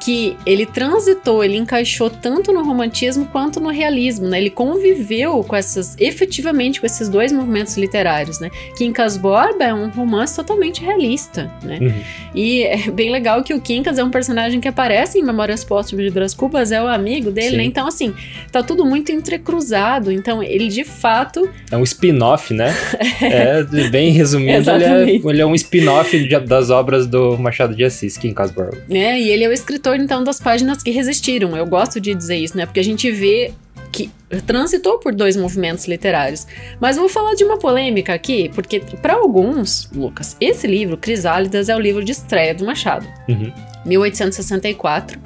que 0.06 0.36
ele 0.46 0.64
transitou, 0.64 1.42
ele 1.42 1.56
encaixou 1.56 2.08
tanto 2.08 2.52
no 2.52 2.62
romantismo 2.62 3.26
quanto 3.26 3.58
no 3.58 3.70
realismo, 3.70 4.28
né? 4.28 4.38
Ele 4.38 4.50
conviveu 4.50 5.42
com 5.42 5.56
essas, 5.56 5.96
efetivamente, 5.98 6.78
com 6.78 6.86
esses 6.86 7.08
dois 7.08 7.32
movimentos 7.32 7.76
literários, 7.76 8.38
né? 8.38 8.48
Quincas 8.78 9.16
Borba 9.16 9.64
é 9.64 9.74
um 9.74 9.88
romance 9.88 10.36
totalmente 10.36 10.80
realista, 10.80 11.50
né? 11.60 11.78
Uhum. 11.80 12.00
E 12.32 12.62
é 12.62 12.88
bem 12.88 13.10
legal 13.10 13.42
que 13.42 13.52
o 13.52 13.60
Quincas 13.60 13.98
é 13.98 14.04
um 14.04 14.10
personagem 14.10 14.60
que 14.60 14.68
aparece 14.68 15.18
em 15.18 15.24
Memórias 15.24 15.64
Póstumas 15.64 16.04
de 16.04 16.12
Brás 16.12 16.32
Cubas, 16.34 16.70
é 16.70 16.80
o 16.80 16.86
amigo 16.86 17.32
dele, 17.32 17.50
Sim. 17.50 17.56
né? 17.56 17.64
Então, 17.64 17.88
assim, 17.88 18.14
tá 18.52 18.62
tudo 18.62 18.86
muito 18.86 19.10
entrecruzado. 19.10 20.12
Então, 20.12 20.40
ele 20.40 20.68
de 20.68 20.84
fato 20.84 21.50
É 21.68 21.76
um 21.76 21.82
spin-off, 21.82 22.54
né? 22.54 22.72
É, 23.20 23.64
bem 23.90 24.12
resumindo, 24.12 24.70
ele 24.70 24.84
é, 24.84 25.10
ele 25.16 25.40
é 25.40 25.46
um 25.46 25.54
spin-off 25.54 26.28
das 26.46 26.70
obras 26.70 27.08
do 27.08 27.36
Machado 27.38 27.74
de 27.74 27.82
Assis, 27.82 28.16
Kim 28.16 28.32
Casborgo. 28.32 28.76
né? 28.88 29.18
E 29.20 29.30
ele 29.30 29.42
é 29.42 29.48
o 29.48 29.52
escritor, 29.52 29.95
então, 30.02 30.22
das 30.24 30.40
páginas 30.40 30.82
que 30.82 30.90
resistiram. 30.90 31.56
Eu 31.56 31.66
gosto 31.66 32.00
de 32.00 32.14
dizer 32.14 32.36
isso, 32.36 32.56
né? 32.56 32.66
Porque 32.66 32.80
a 32.80 32.84
gente 32.84 33.10
vê 33.10 33.52
que 33.92 34.10
transitou 34.46 34.98
por 34.98 35.14
dois 35.14 35.36
movimentos 35.36 35.86
literários. 35.86 36.46
Mas 36.80 36.96
vou 36.96 37.08
falar 37.08 37.34
de 37.34 37.44
uma 37.44 37.58
polêmica 37.58 38.12
aqui, 38.12 38.50
porque 38.54 38.80
para 38.80 39.14
alguns, 39.14 39.88
Lucas, 39.90 40.36
esse 40.40 40.66
livro, 40.66 40.96
Crisálidas, 40.96 41.68
é 41.68 41.76
o 41.76 41.78
livro 41.78 42.04
de 42.04 42.12
estreia 42.12 42.54
do 42.54 42.64
Machado, 42.64 43.06
Uhum. 43.28 43.52
1864. 43.86 45.18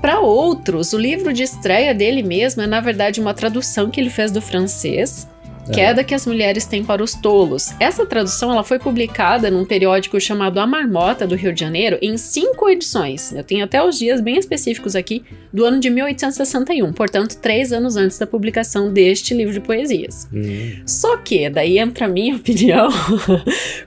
Para 0.00 0.18
outros, 0.20 0.92
o 0.94 0.98
livro 0.98 1.32
de 1.32 1.42
estreia 1.42 1.94
dele 1.94 2.22
mesmo 2.22 2.62
é, 2.62 2.66
na 2.66 2.80
verdade, 2.80 3.20
uma 3.20 3.34
tradução 3.34 3.90
que 3.90 4.00
ele 4.00 4.10
fez 4.10 4.32
do 4.32 4.40
francês 4.40 5.28
Queda 5.72 6.02
que 6.02 6.14
as 6.14 6.26
mulheres 6.26 6.66
têm 6.66 6.84
para 6.84 7.02
os 7.02 7.14
tolos. 7.14 7.72
Essa 7.78 8.04
tradução 8.04 8.50
ela 8.50 8.64
foi 8.64 8.78
publicada 8.78 9.50
num 9.50 9.64
periódico 9.64 10.20
chamado 10.20 10.58
A 10.58 10.66
Marmota 10.66 11.26
do 11.26 11.34
Rio 11.34 11.52
de 11.52 11.60
Janeiro 11.60 11.98
em 12.02 12.16
cinco 12.16 12.68
edições. 12.68 13.32
Eu 13.32 13.44
tenho 13.44 13.64
até 13.64 13.82
os 13.82 13.98
dias 13.98 14.20
bem 14.20 14.36
específicos 14.36 14.96
aqui 14.96 15.22
do 15.52 15.64
ano 15.64 15.78
de 15.78 15.90
1861, 15.90 16.92
portanto 16.92 17.36
três 17.36 17.72
anos 17.72 17.96
antes 17.96 18.18
da 18.18 18.26
publicação 18.26 18.92
deste 18.92 19.34
livro 19.34 19.52
de 19.52 19.60
poesias. 19.60 20.28
Hum. 20.32 20.82
Só 20.86 21.16
que 21.16 21.48
daí 21.48 21.78
entra 21.78 22.06
a 22.06 22.08
minha 22.08 22.34
opinião, 22.36 22.88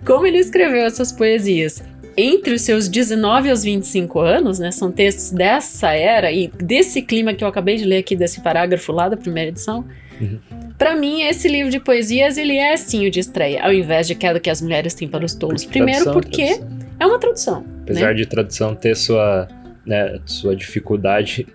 como 0.06 0.26
ele 0.26 0.40
escreveu 0.40 0.86
essas 0.86 1.12
poesias 1.12 1.84
entre 2.16 2.54
os 2.54 2.62
seus 2.62 2.88
19 2.88 3.50
aos 3.50 3.64
25 3.64 4.20
anos, 4.20 4.60
né? 4.60 4.72
São 4.72 4.92
textos 4.92 5.32
dessa 5.32 5.92
era 5.92 6.32
e 6.32 6.48
desse 6.48 7.02
clima 7.02 7.34
que 7.34 7.44
eu 7.44 7.48
acabei 7.48 7.76
de 7.76 7.86
ler 7.86 7.98
aqui 7.98 8.16
desse 8.16 8.42
parágrafo 8.42 8.92
lá 8.92 9.10
da 9.10 9.18
primeira 9.18 9.50
edição. 9.50 9.86
Uhum. 10.22 10.40
Para 10.84 10.98
mim, 10.98 11.22
esse 11.22 11.48
livro 11.48 11.72
de 11.72 11.80
poesias, 11.80 12.38
ele 12.38 12.58
é 12.58 12.76
sim 12.76 13.08
o 13.08 13.10
de 13.10 13.22
estreia, 13.22 13.64
ao 13.64 13.72
invés 13.72 14.06
de 14.06 14.16
Queda 14.16 14.38
que 14.38 14.50
as 14.50 14.62
Mulheres 14.62 14.94
Têm 14.94 15.08
para 15.08 15.24
os 15.24 15.34
Tolos. 15.34 15.64
Primeiro 15.64 16.04
Tradução, 16.04 16.22
porque 16.22 16.58
tradução. 16.58 16.96
é 17.00 17.06
uma 17.06 17.20
tradução. 17.20 17.66
Apesar 17.84 18.08
né? 18.08 18.14
de 18.14 18.26
tradução 18.26 18.76
ter 18.76 18.94
sua, 18.94 19.48
né, 19.86 20.20
sua 20.26 20.54
dificuldade 20.54 21.48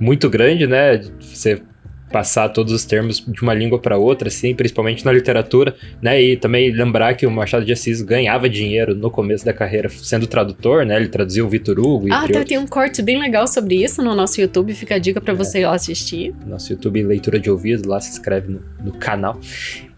muito 0.00 0.28
grande, 0.28 0.66
né? 0.66 1.00
Você 1.20 1.62
passar 2.10 2.48
todos 2.50 2.72
os 2.72 2.84
termos 2.84 3.20
de 3.20 3.42
uma 3.42 3.52
língua 3.52 3.78
para 3.78 3.98
outra, 3.98 4.28
assim, 4.28 4.54
principalmente 4.54 5.04
na 5.04 5.12
literatura, 5.12 5.74
né? 6.00 6.22
E 6.22 6.36
também 6.36 6.70
lembrar 6.70 7.14
que 7.14 7.26
o 7.26 7.30
Machado 7.30 7.64
de 7.64 7.72
Assis 7.72 8.00
ganhava 8.02 8.48
dinheiro 8.48 8.94
no 8.94 9.10
começo 9.10 9.44
da 9.44 9.52
carreira 9.52 9.88
sendo 9.88 10.26
tradutor, 10.26 10.86
né? 10.86 10.96
Ele 10.96 11.08
traduziu 11.08 11.46
o 11.46 11.48
Vitor 11.48 11.78
Hugo 11.78 12.08
e 12.08 12.12
Ah, 12.12 12.16
tá, 12.18 12.22
outros. 12.22 12.44
tem 12.44 12.58
um 12.58 12.66
corte 12.66 13.02
bem 13.02 13.18
legal 13.18 13.46
sobre 13.46 13.82
isso 13.82 14.02
no 14.02 14.14
nosso 14.14 14.40
YouTube, 14.40 14.72
fica 14.74 14.94
a 14.94 14.98
dica 14.98 15.20
para 15.20 15.34
você 15.34 15.60
ir 15.60 15.66
lá 15.66 15.74
assistir. 15.74 16.34
nosso 16.46 16.72
YouTube 16.72 17.02
Leitura 17.02 17.38
de 17.40 17.50
Ouvido, 17.50 17.88
lá 17.88 18.00
se 18.00 18.10
inscreve 18.10 18.52
no, 18.52 18.60
no 18.84 18.92
canal. 18.92 19.38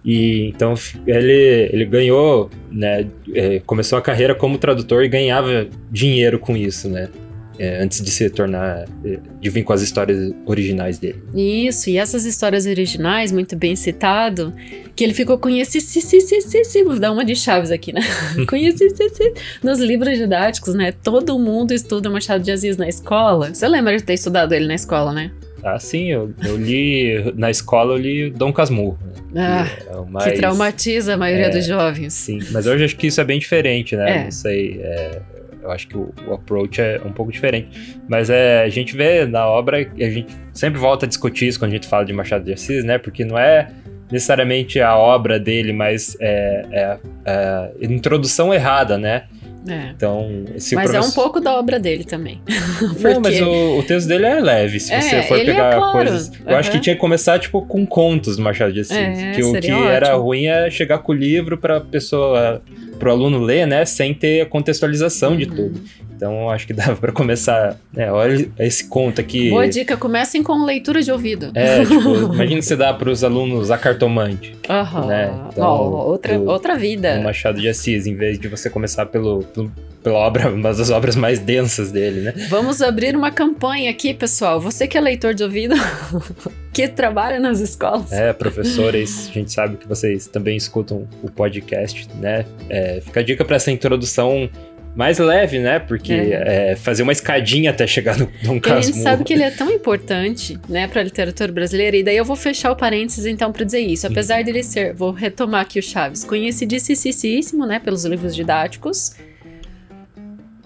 E 0.04 0.46
então 0.46 0.74
ele, 1.06 1.68
ele 1.72 1.84
ganhou, 1.84 2.48
né? 2.70 3.06
é, 3.34 3.60
começou 3.66 3.98
a 3.98 4.02
carreira 4.02 4.34
como 4.34 4.56
tradutor 4.56 5.04
e 5.04 5.08
ganhava 5.08 5.66
dinheiro 5.90 6.38
com 6.38 6.56
isso, 6.56 6.88
né? 6.88 7.08
É, 7.58 7.82
antes 7.82 8.00
de 8.02 8.10
se 8.10 8.28
tornar. 8.30 8.84
é, 9.04 9.18
de 9.40 9.50
vir 9.50 9.62
com 9.62 9.72
as 9.72 9.82
histórias 9.82 10.32
originais 10.46 10.98
dele. 10.98 11.22
Isso, 11.34 11.90
e 11.90 11.96
essas 11.98 12.24
histórias 12.24 12.66
originais, 12.66 13.30
muito 13.32 13.56
bem 13.56 13.74
citado, 13.76 14.52
que 14.96 15.04
ele 15.04 15.14
ficou 15.14 15.38
conhecidíssimo, 15.38 16.90
vou 16.90 16.98
dar 16.98 17.12
uma 17.12 17.24
de 17.24 17.34
chaves 17.36 17.70
aqui, 17.70 17.92
né? 17.92 18.00
conhecidíssimo 18.48 19.32
nos 19.62 19.78
livros 19.80 20.16
didáticos, 20.18 20.74
né? 20.74 20.92
Todo 20.92 21.38
mundo 21.38 21.72
estuda 21.72 22.10
Machado 22.10 22.42
de 22.42 22.50
Assis 22.50 22.76
na 22.76 22.88
escola. 22.88 23.52
Você 23.54 23.66
lembra 23.68 23.96
de 23.96 24.02
ter 24.02 24.14
estudado 24.14 24.52
ele 24.54 24.66
na 24.66 24.74
escola, 24.74 25.12
né? 25.12 25.30
Ah, 25.62 25.78
sim, 25.78 26.10
eu, 26.12 26.32
eu 26.44 26.56
li. 26.56 27.32
Na 27.36 27.50
escola 27.50 27.94
eu 27.94 27.98
li 27.98 28.30
Dom 28.30 28.52
Casmurro. 28.52 28.96
Né, 29.32 29.42
Ah, 29.46 29.66
é 29.66 30.04
que 30.04 30.10
mais- 30.10 30.38
traumatiza 30.38 31.14
a 31.14 31.16
maioria 31.16 31.46
é, 31.46 31.50
dos 31.50 31.66
jovens. 31.66 32.14
Sim, 32.14 32.38
mas 32.52 32.66
hoje 32.66 32.84
acho 32.84 32.96
que 32.96 33.08
isso 33.08 33.20
é 33.20 33.24
bem 33.24 33.38
diferente, 33.38 33.94
né? 33.96 34.20
É. 34.20 34.24
Não 34.24 34.30
sei. 34.30 34.80
é, 34.80 35.20
eu 35.62 35.70
acho 35.70 35.88
que 35.88 35.96
o, 35.96 36.12
o 36.26 36.34
approach 36.34 36.80
é 36.80 37.00
um 37.04 37.12
pouco 37.12 37.30
diferente. 37.32 37.98
Mas 38.08 38.30
é, 38.30 38.62
a 38.62 38.68
gente 38.68 38.96
vê 38.96 39.24
na 39.26 39.46
obra, 39.46 39.78
a 39.78 40.10
gente 40.10 40.34
sempre 40.52 40.78
volta 40.80 41.06
a 41.06 41.08
discutir 41.08 41.48
isso 41.48 41.58
quando 41.58 41.70
a 41.72 41.74
gente 41.74 41.86
fala 41.88 42.04
de 42.04 42.12
Machado 42.12 42.44
de 42.44 42.52
Assis, 42.52 42.84
né? 42.84 42.98
Porque 42.98 43.24
não 43.24 43.38
é 43.38 43.68
necessariamente 44.10 44.80
a 44.80 44.96
obra 44.96 45.38
dele, 45.38 45.72
mas 45.72 46.16
é, 46.20 46.64
é 46.72 46.98
a 47.26 47.68
introdução 47.80 48.52
errada, 48.54 48.96
né? 48.96 49.24
É. 49.68 49.90
Então, 49.94 50.44
se 50.56 50.74
o 50.74 50.78
Mas 50.78 50.86
é 50.94 50.98
um 50.98 51.02
professor- 51.02 51.22
pouco 51.22 51.40
da 51.40 51.58
obra 51.58 51.78
dele 51.78 52.02
também. 52.04 52.40
Não, 53.02 53.20
mas 53.20 53.38
Porque- 53.38 53.42
o, 53.42 53.78
o 53.80 53.82
texto 53.82 54.06
dele 54.08 54.24
é 54.24 54.40
leve, 54.40 54.80
se 54.80 54.94
É, 54.94 55.00
você 55.00 55.22
for 55.24 55.38
é 55.38 55.44
pegar 55.44 55.74
claro. 55.76 55.92
coisas. 55.92 56.32
Eu 56.46 56.56
acho 56.56 56.70
que 56.70 56.80
tinha 56.80 56.94
que 56.94 57.00
começar, 57.00 57.38
tipo, 57.38 57.60
com 57.66 57.84
contos 57.84 58.36
do 58.36 58.42
Machado 58.42 58.72
de 58.72 58.80
Assis. 58.80 58.96
É, 58.96 59.32
que 59.32 59.42
o 59.42 59.52
que 59.52 59.60
seria 59.60 59.74
era 59.90 60.10
ótimo. 60.12 60.22
ruim 60.22 60.46
é 60.46 60.70
chegar 60.70 60.98
com 61.00 61.12
o 61.12 61.14
livro 61.14 61.58
pra 61.58 61.80
pessoa, 61.82 62.62
pro 62.98 63.10
aluno 63.10 63.38
ler, 63.40 63.66
né, 63.66 63.84
sem 63.84 64.12
ter 64.12 64.42
a 64.42 64.46
contextualização 64.46 65.36
de 65.36 65.44
Uhum. 65.44 65.54
tudo. 65.56 65.80
Então, 66.16 66.50
acho 66.50 66.66
que 66.66 66.72
dava 66.74 66.96
pra 66.96 67.12
começar, 67.12 67.76
né, 67.92 68.10
olha 68.10 68.48
esse 68.58 68.88
conto 68.88 69.20
aqui. 69.20 69.50
Boa 69.50 69.68
dica, 69.68 69.96
comecem 69.96 70.42
com 70.42 70.64
leitura 70.64 71.00
de 71.00 71.12
ouvido. 71.12 71.50
É, 71.54 71.84
tipo, 71.84 71.94
imagina 72.34 72.60
você 72.60 72.76
dá 72.76 72.92
pros 72.92 73.22
alunos 73.22 73.70
a 73.70 73.78
cartomante, 73.78 74.56
Aham. 74.68 75.06
né, 75.06 75.32
então, 75.52 75.64
Ó, 75.66 76.06
outra, 76.08 76.38
o- 76.38 76.46
outra 76.48 76.76
vida. 76.76 77.16
do 77.18 77.22
Machado 77.24 77.60
de 77.60 77.68
Assis, 77.68 78.06
em 78.06 78.14
vez 78.16 78.38
de 78.38 78.48
você 78.48 78.68
começar 78.68 79.06
pelo, 79.06 79.44
pelo- 79.44 79.70
pela 80.08 80.18
obra, 80.18 80.48
uma 80.50 80.72
das 80.72 80.90
obras 80.90 81.14
mais 81.14 81.38
densas 81.38 81.92
dele, 81.92 82.22
né? 82.22 82.34
Vamos 82.48 82.80
abrir 82.80 83.14
uma 83.14 83.30
campanha 83.30 83.90
aqui, 83.90 84.14
pessoal. 84.14 84.58
Você 84.58 84.88
que 84.88 84.96
é 84.96 85.00
leitor 85.00 85.34
de 85.34 85.42
ouvido, 85.42 85.74
que 86.72 86.88
trabalha 86.88 87.38
nas 87.38 87.60
escolas. 87.60 88.10
É, 88.10 88.32
professores, 88.32 89.28
a 89.28 89.32
gente 89.32 89.52
sabe 89.52 89.76
que 89.76 89.86
vocês 89.86 90.26
também 90.26 90.56
escutam 90.56 91.06
o 91.22 91.30
podcast, 91.30 92.08
né? 92.18 92.46
É, 92.70 93.00
fica 93.02 93.20
a 93.20 93.22
dica 93.22 93.44
para 93.44 93.56
essa 93.56 93.70
introdução 93.70 94.48
mais 94.96 95.18
leve, 95.18 95.58
né? 95.58 95.78
Porque 95.78 96.12
é, 96.12 96.74
fazer 96.74 97.02
uma 97.02 97.12
escadinha 97.12 97.70
até 97.70 97.86
chegar 97.86 98.18
no 98.18 98.26
Dom 98.42 98.54
Porque 98.54 98.72
a 98.72 98.80
gente 98.80 98.96
sabe 98.96 99.24
que 99.24 99.34
ele 99.34 99.42
é 99.42 99.50
tão 99.50 99.70
importante, 99.70 100.58
né, 100.68 100.88
para 100.88 101.02
a 101.02 101.04
literatura 101.04 101.52
brasileira, 101.52 101.96
e 101.98 102.02
daí 102.02 102.16
eu 102.16 102.24
vou 102.24 102.34
fechar 102.34 102.72
o 102.72 102.76
parênteses 102.76 103.26
então 103.26 103.52
para 103.52 103.64
dizer 103.64 103.80
isso. 103.80 104.06
Apesar 104.06 104.42
dele 104.42 104.62
ser, 104.62 104.94
vou 104.94 105.12
retomar 105.12 105.60
aqui 105.60 105.78
o 105.78 105.82
Chaves, 105.82 106.24
conhecidíssimo, 106.24 107.66
né, 107.66 107.78
pelos 107.78 108.04
livros 108.06 108.34
didáticos, 108.34 109.14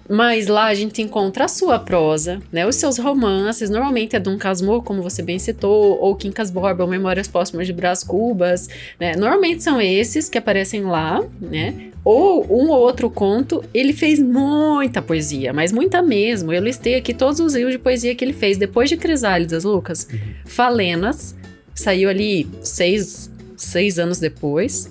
mas 0.09 0.49
lá 0.49 0.67
a 0.67 0.75
gente 0.75 1.01
encontra 1.01 1.45
a 1.45 1.49
sua 1.49 1.79
prosa, 1.79 2.41
né, 2.51 2.67
os 2.67 2.77
seus 2.77 2.99
romances, 2.99 3.71
normalmente 3.71 4.17
é 4.17 4.21
Dom 4.21 4.37
Casmurro, 4.37 4.83
como 4.83 5.03
você 5.03 5.23
bem 5.23 5.39
citou, 5.39 5.99
ou 6.01 6.15
Quincas 6.15 6.51
Borba, 6.51 6.85
ou 6.85 6.91
Memórias 6.91 7.29
Póstumas 7.29 7.67
de 7.67 7.73
Brás 7.73 8.03
Cubas, 8.03 8.69
né, 8.99 9.17
normalmente 9.17 9.63
são 9.63 9.81
esses 9.81 10.29
que 10.29 10.39
aparecem 10.39 10.83
lá, 10.83 11.23
né, 11.41 11.93
ou 12.05 12.45
um 12.51 12.71
ou 12.71 12.81
outro 12.81 13.09
conto, 13.09 13.63
ele 13.73 13.93
fez 13.93 14.19
muita 14.19 15.01
poesia, 15.01 15.53
mas 15.53 15.71
muita 15.71 16.03
mesmo. 16.03 16.53
Eu 16.53 16.63
listei 16.63 16.97
aqui 16.97 17.15
todos 17.15 17.39
os 17.39 17.55
livros 17.55 17.73
de 17.73 17.79
poesia 17.79 18.15
que 18.15 18.25
ele 18.25 18.33
fez. 18.33 18.59
Depois 18.59 18.89
de 18.89 18.97
Crisálidas, 18.97 19.63
Lucas, 19.65 20.09
Falenas, 20.45 21.37
saiu 21.75 22.09
ali 22.09 22.49
seis, 22.61 23.31
seis 23.57 23.99
anos 23.99 24.19
depois. 24.19 24.89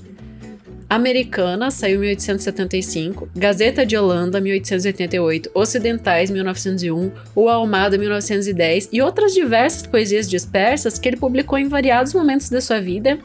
Americana, 0.92 1.72
saiu 1.72 2.04
em 2.04 2.08
1875. 2.08 3.30
Gazeta 3.34 3.86
de 3.86 3.96
Holanda, 3.96 4.42
1888. 4.42 5.50
Ocidentais, 5.54 6.30
1901. 6.30 7.14
O 7.34 7.48
Almada, 7.48 7.98
1910. 7.98 8.90
E 8.92 9.02
outras 9.02 9.34
diversas 9.34 9.88
poesias 9.88 10.30
dispersas 10.30 11.00
que 11.00 11.08
ele 11.08 11.16
publicou 11.16 11.58
em 11.58 11.70
variados 11.70 12.14
momentos 12.14 12.50
da 12.50 12.60
sua 12.60 12.82
vida 12.82 13.18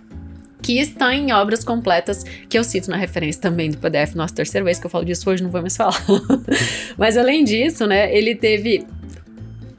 que 0.63 0.81
está 0.81 1.15
em 1.15 1.33
obras 1.33 1.63
completas, 1.63 2.25
que 2.49 2.59
eu 2.59 2.65
cito 2.65 2.91
na 2.91 2.97
referência 2.97 3.41
também 3.43 3.71
do 3.71 3.79
PDF, 3.79 4.15
nossa 4.15 4.35
terceira 4.35 4.65
vez 4.65 4.81
que 4.81 4.87
eu 4.87 4.91
falo 4.91 5.05
disso 5.05 5.29
hoje, 5.31 5.43
não 5.43 5.51
vou 5.51 5.61
mais 5.61 5.77
falar. 5.77 6.03
Mas 6.99 7.17
além 7.17 7.45
disso, 7.45 7.87
né, 7.87 8.13
ele 8.17 8.35
teve 8.35 8.85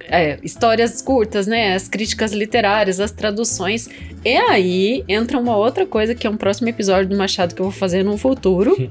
é, 0.09 0.37
histórias 0.43 1.01
curtas, 1.01 1.47
né, 1.47 1.73
as 1.75 1.87
críticas 1.87 2.31
literárias, 2.33 2.99
as 2.99 3.11
traduções, 3.11 3.89
e 4.25 4.35
aí 4.35 5.03
entra 5.07 5.37
uma 5.39 5.55
outra 5.55 5.85
coisa 5.85 6.13
que 6.15 6.25
é 6.25 6.29
um 6.29 6.37
próximo 6.37 6.67
episódio 6.69 7.09
do 7.09 7.17
Machado 7.17 7.53
que 7.55 7.61
eu 7.61 7.65
vou 7.65 7.73
fazer 7.73 8.03
no 8.03 8.17
futuro. 8.17 8.89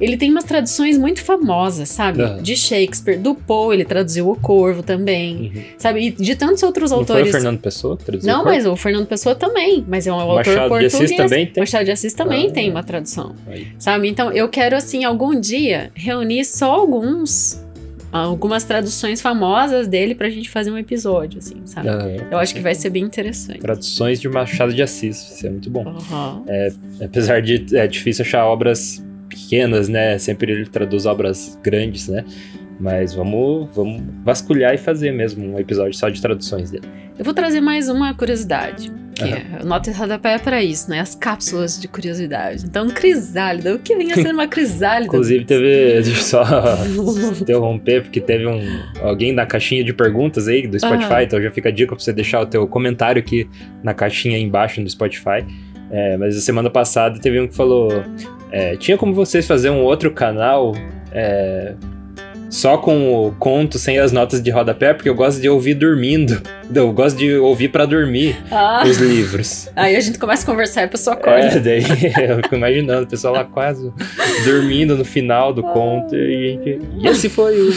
Ele 0.00 0.16
tem 0.16 0.30
umas 0.30 0.44
traduções 0.44 0.96
muito 0.96 1.20
famosas, 1.24 1.88
sabe? 1.88 2.22
Aham. 2.22 2.40
De 2.40 2.56
Shakespeare, 2.56 3.18
do 3.18 3.34
Poe, 3.34 3.74
ele 3.74 3.84
traduziu 3.84 4.30
O 4.30 4.36
Corvo 4.36 4.80
também, 4.80 5.50
Uhum. 5.52 5.62
sabe? 5.76 6.00
E 6.06 6.10
de 6.12 6.36
tantos 6.36 6.62
outros 6.62 6.92
Não 6.92 6.98
foi 7.04 7.06
o 7.06 7.18
autores. 7.18 7.32
Fernando 7.32 7.58
Pessoa 7.58 7.96
que 7.96 8.04
traduziu 8.04 8.32
Não, 8.32 8.42
o 8.42 8.44
mas 8.44 8.64
o 8.64 8.76
Fernando 8.76 9.06
Pessoa 9.06 9.34
também, 9.34 9.84
mas 9.88 10.06
é 10.06 10.12
um 10.12 10.14
autor 10.14 10.36
Machado 10.36 10.62
de 10.62 10.68
português. 10.68 10.94
Assis 10.94 11.16
também 11.16 11.46
tem? 11.46 11.60
Machado 11.62 11.84
de 11.84 11.90
Assis 11.90 12.14
também 12.14 12.46
Ah. 12.46 12.52
tem 12.52 12.70
uma 12.70 12.84
tradução, 12.84 13.34
Aí. 13.48 13.66
sabe? 13.76 14.08
Então 14.08 14.30
eu 14.30 14.48
quero 14.48 14.76
assim 14.76 15.02
algum 15.04 15.38
dia 15.40 15.90
reunir 15.96 16.44
só 16.44 16.70
alguns 16.72 17.60
algumas 18.12 18.64
traduções 18.64 19.20
famosas 19.20 19.86
dele 19.86 20.14
pra 20.14 20.28
gente 20.28 20.48
fazer 20.48 20.70
um 20.70 20.78
episódio 20.78 21.38
assim, 21.38 21.56
sabe? 21.64 21.88
Aham. 21.88 22.16
Eu 22.30 22.38
acho 22.38 22.54
que 22.54 22.60
vai 22.60 22.74
ser 22.74 22.90
bem 22.90 23.04
interessante. 23.04 23.60
Traduções 23.60 24.20
de 24.20 24.28
Machado 24.28 24.72
de 24.72 24.82
Assis, 24.82 25.16
isso 25.32 25.46
é 25.46 25.50
muito 25.50 25.70
bom. 25.70 25.86
Aham. 25.86 26.44
Apesar 27.04 27.42
de 27.42 27.76
é 27.76 27.86
difícil 27.86 28.24
achar 28.24 28.44
obras 28.46 29.04
pequenas, 29.28 29.88
né? 29.88 30.18
Sempre 30.18 30.52
ele 30.52 30.66
traduz 30.66 31.06
obras 31.06 31.58
grandes, 31.62 32.08
né? 32.08 32.24
Mas 32.80 33.12
vamos, 33.12 33.68
vamos 33.74 34.02
vasculhar 34.24 34.72
e 34.72 34.78
fazer 34.78 35.10
mesmo 35.10 35.54
um 35.54 35.58
episódio 35.58 35.94
só 35.94 36.08
de 36.08 36.22
traduções 36.22 36.70
dele. 36.70 36.86
Eu 37.18 37.24
vou 37.24 37.34
trazer 37.34 37.60
mais 37.60 37.88
uma 37.88 38.14
curiosidade. 38.14 38.92
Que 39.18 39.24
Aham. 39.24 39.58
é, 39.60 39.64
nota 39.64 39.90
e 39.90 39.92
rodapé 39.92 40.34
é 40.34 40.38
pra 40.38 40.62
isso, 40.62 40.88
né? 40.88 41.00
As 41.00 41.14
cápsulas 41.14 41.80
de 41.80 41.88
curiosidade. 41.88 42.64
Então, 42.64 42.88
crisálida. 42.88 43.74
O 43.74 43.78
que 43.80 43.96
vem 43.96 44.12
a 44.12 44.14
ser 44.14 44.32
uma 44.32 44.46
crisálida? 44.46 45.06
Inclusive 45.06 45.44
teve, 45.44 45.64
deixa 46.02 46.10
eu 46.10 46.22
só 46.22 46.44
interromper, 47.40 48.02
porque 48.02 48.20
teve 48.20 48.46
um 48.46 48.60
alguém 49.02 49.32
na 49.32 49.44
caixinha 49.44 49.82
de 49.82 49.92
perguntas 49.92 50.46
aí 50.46 50.66
do 50.66 50.78
Spotify, 50.78 51.12
Aham. 51.12 51.22
então 51.22 51.42
já 51.42 51.50
fica 51.50 51.68
a 51.68 51.72
dica 51.72 51.94
pra 51.94 52.02
você 52.04 52.12
deixar 52.12 52.40
o 52.40 52.46
teu 52.46 52.66
comentário 52.68 53.18
aqui 53.20 53.48
na 53.82 53.92
caixinha 53.92 54.36
aí 54.36 54.42
embaixo 54.42 54.80
no 54.80 54.88
Spotify. 54.88 55.44
É, 55.90 56.16
mas 56.16 56.36
a 56.36 56.40
semana 56.40 56.70
passada 56.70 57.18
teve 57.18 57.40
um 57.40 57.48
que 57.48 57.56
falou: 57.56 58.04
é, 58.52 58.76
tinha 58.76 58.96
como 58.96 59.12
vocês 59.14 59.46
fazer 59.46 59.70
um 59.70 59.82
outro 59.82 60.10
canal 60.12 60.72
é, 61.10 61.74
só 62.50 62.78
com 62.78 63.26
o 63.26 63.32
conto, 63.32 63.78
sem 63.78 63.98
as 63.98 64.10
notas 64.12 64.42
de 64.42 64.50
rodapé, 64.50 64.94
porque 64.94 65.08
eu 65.08 65.14
gosto 65.14 65.40
de 65.40 65.48
ouvir 65.48 65.74
dormindo. 65.74 66.40
Eu 66.74 66.92
gosto 66.92 67.16
de 67.16 67.34
ouvir 67.34 67.68
para 67.68 67.86
dormir 67.86 68.36
Ah, 68.50 68.82
os 68.86 68.98
livros. 68.98 69.70
aí 69.74 69.96
a 69.96 70.00
gente 70.00 70.18
começa 70.18 70.42
a 70.42 70.46
conversar 70.46 70.82
e 70.82 70.84
a 70.84 70.88
pessoa 70.88 71.16
acorda. 71.16 71.46
É, 71.46 71.58
daí 71.58 71.80
eu 72.28 72.36
fico 72.42 72.56
imaginando, 72.56 73.04
o 73.04 73.06
pessoal 73.06 73.32
lá 73.32 73.44
quase 73.44 73.90
dormindo 74.44 74.94
no 74.94 75.02
final 75.02 75.50
do 75.54 75.62
conto. 75.62 76.14
E, 76.14 76.78
e 76.98 77.06
esse 77.08 77.30
foi 77.30 77.58
o. 77.58 77.70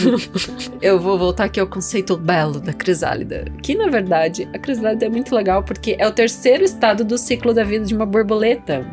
Eu 0.82 1.00
vou 1.00 1.16
voltar 1.18 1.44
aqui 1.44 1.58
ao 1.58 1.66
conceito 1.66 2.18
belo 2.18 2.60
da 2.60 2.74
crisálida. 2.74 3.46
Que, 3.62 3.74
na 3.74 3.86
verdade, 3.88 4.46
a 4.52 4.58
crisálida 4.58 5.06
é 5.06 5.08
muito 5.08 5.34
legal 5.34 5.62
porque 5.62 5.96
é 5.98 6.06
o 6.06 6.12
terceiro 6.12 6.62
estado 6.62 7.02
do 7.02 7.16
ciclo 7.16 7.54
da 7.54 7.64
vida 7.64 7.86
de 7.86 7.94
uma 7.94 8.04
borboleta. 8.04 8.84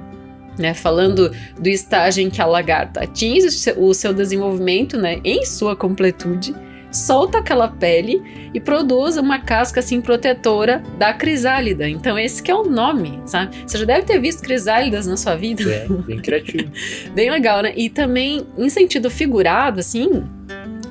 Né, 0.60 0.74
falando 0.74 1.32
do 1.58 1.70
estágio 1.70 2.22
em 2.22 2.30
que 2.30 2.42
a 2.42 2.46
lagarta 2.46 3.02
atinge 3.06 3.48
o 3.78 3.94
seu- 3.94 4.14
desenvolvimento 4.14 4.98
né, 4.98 5.22
em 5.24 5.46
sua 5.46 5.74
completude, 5.74 6.54
solta 6.92 7.38
aquela 7.38 7.68
pele 7.68 8.22
e 8.54 8.60
produz 8.60 9.16
uma 9.16 9.40
casca 9.40 9.80
assim 9.80 10.02
protetora 10.02 10.84
da 10.98 11.14
crisálida. 11.14 11.88
Então 11.88 12.20
esse 12.20 12.44
que 12.44 12.52
é 12.52 12.56
o 12.56 12.64
nome, 12.64 13.22
sabe? 13.26 13.56
Você 13.66 13.78
já 13.78 13.86
deve 13.86 14.02
ter 14.06 14.20
visto 14.20 14.42
crisálidas 14.44 15.08
na 15.08 15.16
sua 15.16 15.36
vida. 15.36 15.64
É, 15.64 15.88
bem 15.88 16.20
criativo. 16.20 16.70
Bem 17.16 17.30
legal, 17.32 17.62
né? 17.62 17.74
E 17.76 17.90
também, 17.90 18.46
em 18.58 18.70
sentido 18.70 19.10
figurado, 19.10 19.80
assim, 19.80 20.24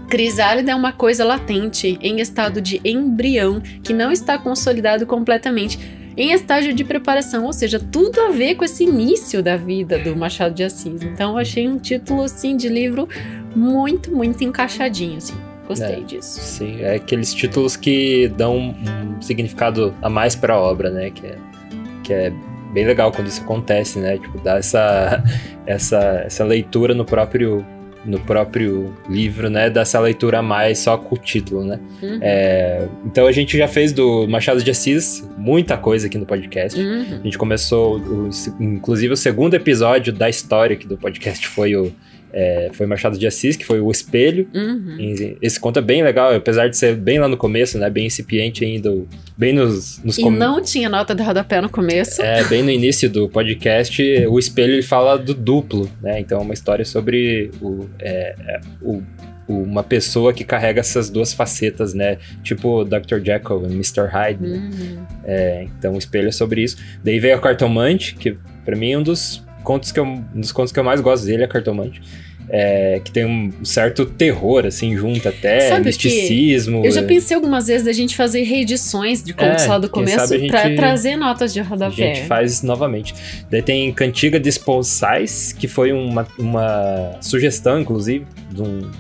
crisálida 0.09 0.71
é 0.73 0.75
uma 0.75 0.93
coisa 0.93 1.25
latente, 1.25 1.99
em 2.01 2.21
estado 2.21 2.61
de 2.61 2.81
embrião, 2.85 3.61
que 3.83 3.93
não 3.93 4.11
está 4.11 4.39
consolidado 4.39 5.05
completamente, 5.05 5.79
em 6.21 6.33
estágio 6.33 6.75
de 6.75 6.83
preparação, 6.83 7.45
ou 7.45 7.53
seja, 7.53 7.79
tudo 7.79 8.21
a 8.21 8.31
ver 8.31 8.57
com 8.57 8.65
esse 8.65 8.83
início 8.83 9.41
da 9.43 9.57
vida 9.57 9.99
do 10.01 10.17
Machado 10.17 10.53
de 10.55 10.65
Assis. 10.65 11.01
Então, 11.03 11.31
eu 11.33 11.39
achei 11.39 11.69
um 11.69 11.79
título, 11.79 12.23
assim, 12.25 12.57
de 12.57 12.69
livro 12.69 13.09
muito, 13.55 14.11
muito 14.15 14.43
encaixadinho, 14.43 15.17
assim. 15.19 15.35
Gostei 15.69 15.97
É. 15.97 16.01
disso. 16.01 16.41
Sim, 16.41 16.81
é 16.81 16.97
aqueles 16.97 17.33
títulos 17.33 17.77
que 17.77 18.27
dão 18.37 18.57
um 18.57 19.23
significado 19.23 19.95
a 20.03 20.09
mais 20.09 20.35
para 20.35 20.55
a 20.55 20.59
obra, 20.61 20.91
né? 20.91 21.11
Que 21.11 21.27
é, 21.27 21.39
que 22.03 22.13
é 22.13 22.33
bem 22.73 22.85
legal 22.87 23.13
quando 23.13 23.29
isso 23.29 23.43
acontece, 23.43 23.99
né? 24.01 24.19
Tipo, 24.19 24.39
dar 24.41 24.59
essa, 24.59 25.23
essa, 25.67 26.23
essa 26.27 26.43
leitura 26.43 26.95
no 26.95 27.05
próprio, 27.05 27.65
no 28.05 28.19
próprio 28.21 28.95
livro, 29.09 29.51
né? 29.51 29.69
Dar 29.69 29.83
essa 29.83 29.99
leitura 30.01 30.39
a 30.39 30.43
mais 30.43 30.79
só 30.79 30.97
com 30.97 31.15
o 31.15 31.19
título, 31.19 31.65
né? 31.65 31.79
Uhum. 32.03 32.19
É, 32.23 32.87
então 33.05 33.27
a 33.27 33.33
gente 33.33 33.57
já 33.59 33.67
fez 33.69 33.93
do 33.93 34.27
Machado 34.29 34.63
de 34.63 34.71
Assis 34.71 35.29
muita 35.37 35.77
coisa 35.77 36.07
aqui 36.07 36.17
no 36.17 36.25
podcast. 36.27 36.81
Uhum. 36.81 37.19
A 37.21 37.25
gente 37.25 37.37
começou, 37.37 37.99
o- 37.99 38.31
inclusive, 38.61 39.13
o 39.13 39.17
segundo 39.17 39.55
episódio 39.55 40.13
da 40.13 40.29
história 40.29 40.75
aqui 40.75 40.87
do 40.87 40.97
podcast 40.97 41.47
foi 41.47 41.75
o 41.77 41.93
é, 42.33 42.71
foi 42.73 42.87
Machado 42.87 43.19
de 43.19 43.27
Assis, 43.27 43.57
que 43.57 43.65
foi 43.65 43.81
o 43.81 43.91
Espelho. 43.91 44.49
Uhum. 44.55 45.37
Esse 45.41 45.59
conto 45.59 45.79
é 45.79 45.83
bem 45.83 46.03
legal, 46.03 46.35
apesar 46.35 46.69
de 46.69 46.77
ser 46.77 46.95
bem 46.97 47.19
lá 47.19 47.29
no 47.29 47.37
começo, 47.37 47.79
né? 47.79 47.89
Bem 47.91 48.07
incipiente 48.07 48.65
ainda, 48.65 48.95
bem 49.37 49.53
nos, 49.53 50.03
nos 50.05 50.19
E 50.19 50.23
com- 50.23 50.31
não 50.31 50.61
tinha 50.63 50.89
nota 50.89 51.15
de 51.15 51.23
rodapé 51.23 51.61
no 51.61 51.69
começo. 51.71 52.21
É, 52.23 52.45
bem 52.45 52.63
no 52.63 52.71
início 52.71 53.09
do 53.09 53.29
podcast, 53.29 54.03
o 54.27 54.39
espelho 54.39 54.75
ele 54.75 54.83
fala 54.83 55.17
do 55.19 55.33
duplo, 55.35 55.91
né? 56.03 56.21
Então 56.21 56.39
é 56.39 56.43
uma 56.43 56.55
história 56.55 56.85
sobre 56.85 57.51
o, 57.61 57.87
é, 57.99 58.35
é, 58.47 58.61
o- 58.83 59.03
uma 59.49 59.83
pessoa 59.83 60.31
que 60.35 60.45
carrega 60.45 60.81
essas 60.81 61.09
duas 61.09 61.33
facetas, 61.33 61.95
né? 61.95 62.19
Tipo 62.43 62.85
Dr. 62.85 63.19
Jekyll 63.25 63.63
e 63.67 63.73
Mr. 63.73 64.07
Hyde. 64.07 64.43
né? 64.47 64.59
Uhum. 64.59 65.07
É, 65.25 65.63
então 65.79 65.95
o 65.95 65.99
espelho 65.99 66.29
é 66.29 66.33
sobre 66.33 66.63
isso. 66.63 66.77
Daí 67.03 67.19
veio 67.19 67.35
a 67.35 67.39
Cartomante, 67.39 68.15
que 68.15 68.37
pra 68.65 68.77
mim 68.77 68.93
é 68.93 68.99
um 68.99 69.03
dos 69.03 69.43
contos 69.69 69.93
que 69.93 70.01
eu, 70.01 70.05
um 70.07 70.25
dos 70.35 70.51
contos 70.51 70.73
que 70.73 70.79
eu 70.81 70.85
mais 70.85 70.99
gosto 71.03 71.27
dele, 71.27 71.43
é 71.43 71.45
a 71.45 71.49
Cartomante. 71.49 72.01
É, 72.51 72.99
que 73.05 73.13
tem 73.13 73.27
um 73.27 73.63
certo 73.63 74.07
terror, 74.07 74.65
assim, 74.65 74.97
junto 74.97 75.29
até, 75.29 75.69
Sabe 75.69 75.85
misticismo. 75.85 76.83
Eu 76.83 76.91
já 76.91 77.03
é. 77.03 77.05
pensei 77.05 77.35
algumas 77.37 77.67
vezes 77.67 77.85
da 77.85 77.93
gente 77.93 78.17
fazer 78.17 78.43
reedições 78.43 79.23
de 79.23 79.35
contos 79.35 79.65
É, 79.65 79.69
lá 79.69 79.79
do 79.79 79.87
começo 79.91 80.33
a 80.33 80.39
gente- 80.39 80.49
pra 80.51 80.75
trazer 80.75 81.15
notas 81.17 81.53
de 81.53 81.61
A 81.61 81.63
rodapé. 81.63 81.95
gente 82.15 82.23
faz 82.27 82.63
novamente. 82.63 83.15
Daí 83.51 83.61
tem 83.61 83.93
Cantiga 83.93 84.41
de 84.41 84.49
Esponsais, 84.49 85.53
que 85.53 85.69
foi 85.69 85.93
uma, 85.93 86.27
uma 86.39 87.11
sugestão, 87.21 87.79
inclusive, 87.79 88.25
de 88.51 88.63
um. 88.63 88.91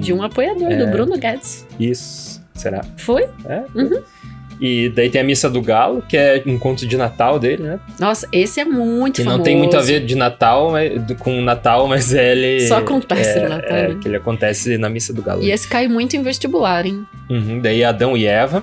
De 0.00 0.12
um 0.12 0.22
apoiador, 0.22 0.70
É. 0.70 0.76
do 0.76 0.86
Bruno 0.92 1.18
Guedes. 1.18 1.66
Isso, 1.80 2.40
será? 2.54 2.82
Foi? 2.96 3.24
É? 3.46 3.62
Uhum. 3.74 4.00
E 4.64 4.88
daí 4.90 5.10
tem 5.10 5.20
a 5.20 5.24
Missa 5.24 5.50
do 5.50 5.60
Galo, 5.60 6.02
que 6.08 6.16
é 6.16 6.40
um 6.46 6.56
conto 6.56 6.86
de 6.86 6.96
Natal 6.96 7.36
dele, 7.36 7.64
né? 7.64 7.80
Nossa, 7.98 8.28
esse 8.30 8.60
é 8.60 8.64
muito 8.64 9.16
Que 9.16 9.22
famoso. 9.24 9.38
não 9.38 9.44
tem 9.44 9.56
muito 9.56 9.76
a 9.76 9.80
ver 9.80 10.04
de 10.06 10.14
Natal 10.14 10.70
com 11.18 11.40
Natal, 11.42 11.88
mas 11.88 12.12
ele. 12.12 12.60
Só 12.68 12.76
acontece 12.78 13.38
é, 13.40 13.42
no 13.42 13.48
Natal, 13.48 13.76
É, 13.76 13.88
né? 13.88 13.98
que 14.00 14.06
ele 14.06 14.16
acontece 14.16 14.78
na 14.78 14.88
Missa 14.88 15.12
do 15.12 15.20
Galo. 15.20 15.42
E 15.42 15.50
esse 15.50 15.66
cai 15.66 15.88
muito 15.88 16.14
em 16.16 16.22
vestibular, 16.22 16.86
hein? 16.86 17.04
Uhum, 17.28 17.58
daí 17.60 17.82
Adão 17.82 18.16
e 18.16 18.24
Eva. 18.24 18.62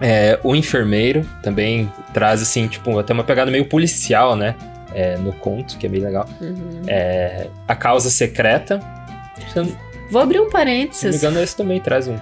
É, 0.00 0.38
o 0.44 0.54
enfermeiro 0.54 1.24
também 1.42 1.90
traz, 2.12 2.42
assim, 2.42 2.68
tipo, 2.68 2.98
até 2.98 3.12
uma 3.14 3.24
pegada 3.24 3.50
meio 3.50 3.64
policial, 3.64 4.36
né? 4.36 4.54
É, 4.94 5.16
no 5.16 5.32
conto, 5.32 5.78
que 5.78 5.86
é 5.86 5.88
bem 5.88 6.00
legal. 6.00 6.28
Uhum. 6.40 6.82
É, 6.86 7.46
a 7.66 7.74
causa 7.74 8.10
secreta. 8.10 8.78
Se 9.52 9.58
não 9.58 9.68
Vou 10.10 10.22
abrir 10.22 10.38
um 10.40 10.44
me 10.46 10.50
parênteses. 10.50 11.16
engano, 11.16 11.42
esse 11.42 11.56
também 11.56 11.80
traz 11.80 12.08
um- 12.08 12.16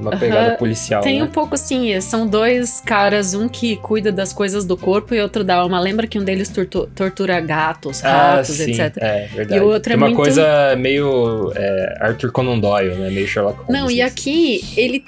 uma 0.00 0.16
pegada 0.16 0.56
policial, 0.56 1.02
Tem 1.02 1.18
né? 1.18 1.24
um 1.24 1.28
pouco 1.28 1.54
assim, 1.54 2.00
são 2.00 2.26
dois 2.26 2.80
caras, 2.80 3.34
um 3.34 3.48
que 3.48 3.76
cuida 3.76 4.10
das 4.12 4.32
coisas 4.32 4.64
do 4.64 4.76
corpo 4.76 5.14
e 5.14 5.20
outro 5.20 5.42
da 5.44 5.56
alma. 5.56 5.80
Lembra 5.80 6.06
que 6.06 6.18
um 6.18 6.24
deles 6.24 6.48
tortu- 6.48 6.88
tortura 6.94 7.40
gatos, 7.40 8.04
Ah, 8.04 8.36
ratos, 8.36 8.48
sim, 8.56 8.70
etc. 8.72 8.96
é 8.98 9.26
verdade. 9.34 9.60
E 9.60 9.64
o 9.64 9.68
outro 9.68 9.92
é 9.92 9.96
uma 9.96 10.06
muito- 10.06 10.16
coisa 10.22 10.76
meio 10.76 11.52
é, 11.54 11.98
Arthur 12.00 12.30
Conan 12.32 12.58
Doyle, 12.58 12.94
né? 12.94 13.10
Meio 13.10 13.26
Sherlock 13.26 13.58
Holmes. 13.62 13.72
Não, 13.80 13.90
e 13.90 14.00
assim. 14.00 14.12
aqui, 14.12 14.64
ele. 14.76 15.04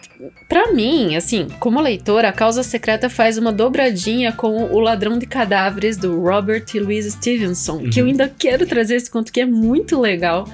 Pra 0.49 0.73
mim, 0.73 1.15
assim, 1.17 1.47
como 1.61 1.81
leitora, 1.81 2.29
a 2.29 2.33
Causa 2.33 2.63
Secreta 2.63 3.09
faz 3.09 3.39
uma 3.39 3.53
dobradinha 3.53 4.33
com 4.33 4.65
O 4.65 4.81
Ladrão 4.81 5.19
de 5.19 5.25
Cadáveres 5.27 5.97
do 5.97 6.21
Robert 6.21 6.65
Louis 6.75 7.07
Stevenson, 7.13 7.89
que 7.91 8.01
eu 8.01 8.05
Uhum. 8.05 8.11
ainda 8.11 8.29
quero 8.37 8.67
trazer 8.67 8.97
esse 8.97 9.11
conto 9.11 9.33
que 9.33 9.41
é 9.41 9.47
muito 9.47 9.99
legal. 10.01 10.47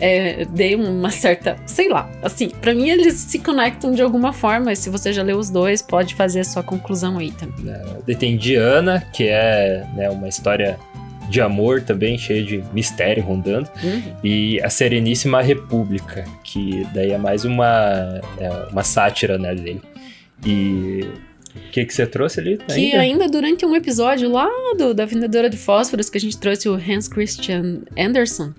É, 0.00 0.44
dei 0.44 0.76
uma 0.76 1.10
certa, 1.10 1.56
sei 1.66 1.88
lá, 1.88 2.08
assim, 2.22 2.50
pra 2.50 2.72
mim 2.72 2.88
eles 2.88 3.14
se 3.14 3.38
conectam 3.38 3.92
de 3.92 4.00
alguma 4.00 4.32
forma. 4.32 4.72
E 4.72 4.76
se 4.76 4.90
você 4.90 5.12
já 5.12 5.22
leu 5.22 5.38
os 5.38 5.50
dois, 5.50 5.82
pode 5.82 6.14
fazer 6.14 6.40
a 6.40 6.44
sua 6.44 6.62
conclusão 6.62 7.18
aí 7.18 7.32
também. 7.32 7.74
Daí 8.06 8.16
tem 8.16 8.36
Diana, 8.36 9.04
que 9.12 9.24
é 9.28 9.84
né, 9.94 10.08
uma 10.08 10.28
história 10.28 10.78
de 11.28 11.40
amor 11.40 11.82
também, 11.82 12.16
cheia 12.16 12.42
de 12.42 12.64
mistério 12.72 13.22
rondando. 13.22 13.68
Uhum. 13.82 14.02
E 14.24 14.60
a 14.62 14.70
Sereníssima 14.70 15.42
República, 15.42 16.24
que 16.42 16.86
daí 16.94 17.12
é 17.12 17.18
mais 17.18 17.44
uma, 17.44 18.20
é, 18.38 18.50
uma 18.70 18.82
sátira 18.82 19.36
né, 19.36 19.54
dele. 19.54 19.82
E 20.44 21.04
o 21.54 21.70
que, 21.70 21.84
que 21.84 21.92
você 21.92 22.06
trouxe 22.06 22.40
ali? 22.40 22.58
Que 22.58 22.94
ainda 22.94 23.28
durante 23.28 23.66
um 23.66 23.74
episódio 23.76 24.30
lá 24.30 24.48
do, 24.76 24.94
da 24.94 25.04
Vendedora 25.04 25.50
de 25.50 25.56
Fósforos, 25.56 26.08
que 26.08 26.16
a 26.16 26.20
gente 26.20 26.38
trouxe 26.38 26.68
o 26.68 26.74
Hans 26.74 27.08
Christian 27.08 27.80
Andersen, 27.96 28.54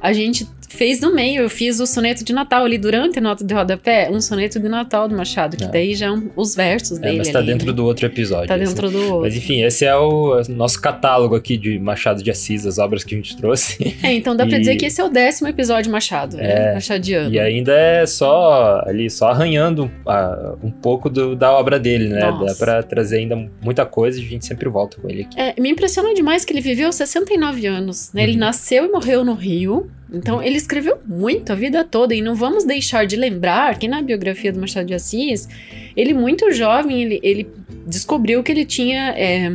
a 0.00 0.12
gente 0.12 0.46
fez 0.72 1.00
no 1.00 1.14
meio, 1.14 1.42
eu 1.42 1.50
fiz 1.50 1.78
o 1.80 1.86
soneto 1.86 2.24
de 2.24 2.32
Natal 2.32 2.64
ali 2.64 2.78
durante 2.78 3.18
a 3.18 3.22
nota 3.22 3.44
de 3.44 3.52
rodapé, 3.54 4.08
um 4.10 4.20
soneto 4.20 4.58
de 4.58 4.68
Natal 4.68 5.08
do 5.08 5.16
Machado, 5.16 5.56
que 5.56 5.64
Ah. 5.64 5.68
daí 5.68 5.94
já 5.94 6.06
é 6.06 6.22
os 6.36 6.54
versos 6.54 6.98
É, 6.98 7.02
dele. 7.02 7.18
mas 7.18 7.28
tá 7.30 7.38
ali, 7.38 7.48
dentro 7.48 7.66
né? 7.68 7.72
do 7.72 7.84
outro 7.84 8.06
episódio. 8.06 8.48
Tá 8.48 8.56
esse. 8.58 8.66
dentro 8.74 8.90
do 8.90 8.98
outro. 9.02 9.20
Mas 9.22 9.36
enfim, 9.36 9.62
esse 9.62 9.84
é 9.84 9.94
o 9.96 10.42
nosso 10.48 10.80
catálogo 10.80 11.34
aqui 11.34 11.56
de 11.56 11.78
Machado 11.78 12.22
de 12.22 12.30
Assis, 12.30 12.66
as 12.66 12.78
obras 12.78 13.04
que 13.04 13.14
a 13.14 13.18
gente 13.18 13.36
trouxe. 13.36 13.96
É, 14.02 14.12
então 14.12 14.34
dá 14.36 14.46
pra 14.46 14.56
E- 14.56 14.60
dizer 14.60 14.76
que 14.76 14.86
esse 14.86 15.00
é 15.00 15.04
o 15.04 15.08
décimo 15.08 15.48
episódio 15.48 15.90
Machado, 15.92 16.36
né? 16.36 16.70
É, 16.70 16.74
Machadiano. 16.74 17.32
E 17.32 17.38
ainda 17.38 17.72
é 17.72 18.06
só 18.06 18.82
ali, 18.86 19.08
só 19.10 19.28
arranhando 19.30 19.90
ah, 20.06 20.54
um 20.62 20.70
pouco 20.70 21.08
do- 21.10 21.36
da 21.36 21.52
obra 21.52 21.78
dele, 21.78 22.08
né? 22.08 22.30
Nossa. 22.30 22.46
Dá 22.46 22.54
pra 22.54 22.82
trazer 22.82 23.18
ainda 23.18 23.36
muita 23.62 23.84
coisa 23.84 24.20
e 24.20 24.24
a 24.24 24.28
gente 24.28 24.46
sempre 24.46 24.68
volta 24.68 25.00
com 25.00 25.08
ele 25.08 25.22
aqui. 25.22 25.38
É, 25.40 25.54
me 25.60 25.70
impressiona 25.70 26.14
demais 26.14 26.44
que 26.44 26.52
ele 26.52 26.60
viveu 26.60 26.90
69 26.92 27.66
anos, 27.66 28.10
né? 28.12 28.22
Ele 28.22 28.32
Uhum. 28.32 28.38
nasceu 28.38 28.84
e 28.84 28.88
morreu 28.88 29.24
no 29.24 29.34
Rio. 29.34 29.90
Então, 30.12 30.42
ele 30.42 30.56
escreveu 30.56 30.98
muito 31.06 31.52
a 31.52 31.54
vida 31.54 31.82
toda. 31.84 32.14
E 32.14 32.20
não 32.20 32.34
vamos 32.34 32.64
deixar 32.64 33.06
de 33.06 33.16
lembrar 33.16 33.78
que 33.78 33.88
na 33.88 34.02
biografia 34.02 34.52
do 34.52 34.60
Machado 34.60 34.86
de 34.86 34.94
Assis, 34.94 35.48
ele, 35.96 36.12
muito 36.12 36.52
jovem, 36.52 37.02
ele, 37.02 37.20
ele 37.22 37.48
descobriu 37.86 38.42
que 38.42 38.52
ele 38.52 38.64
tinha 38.64 39.14
é, 39.16 39.50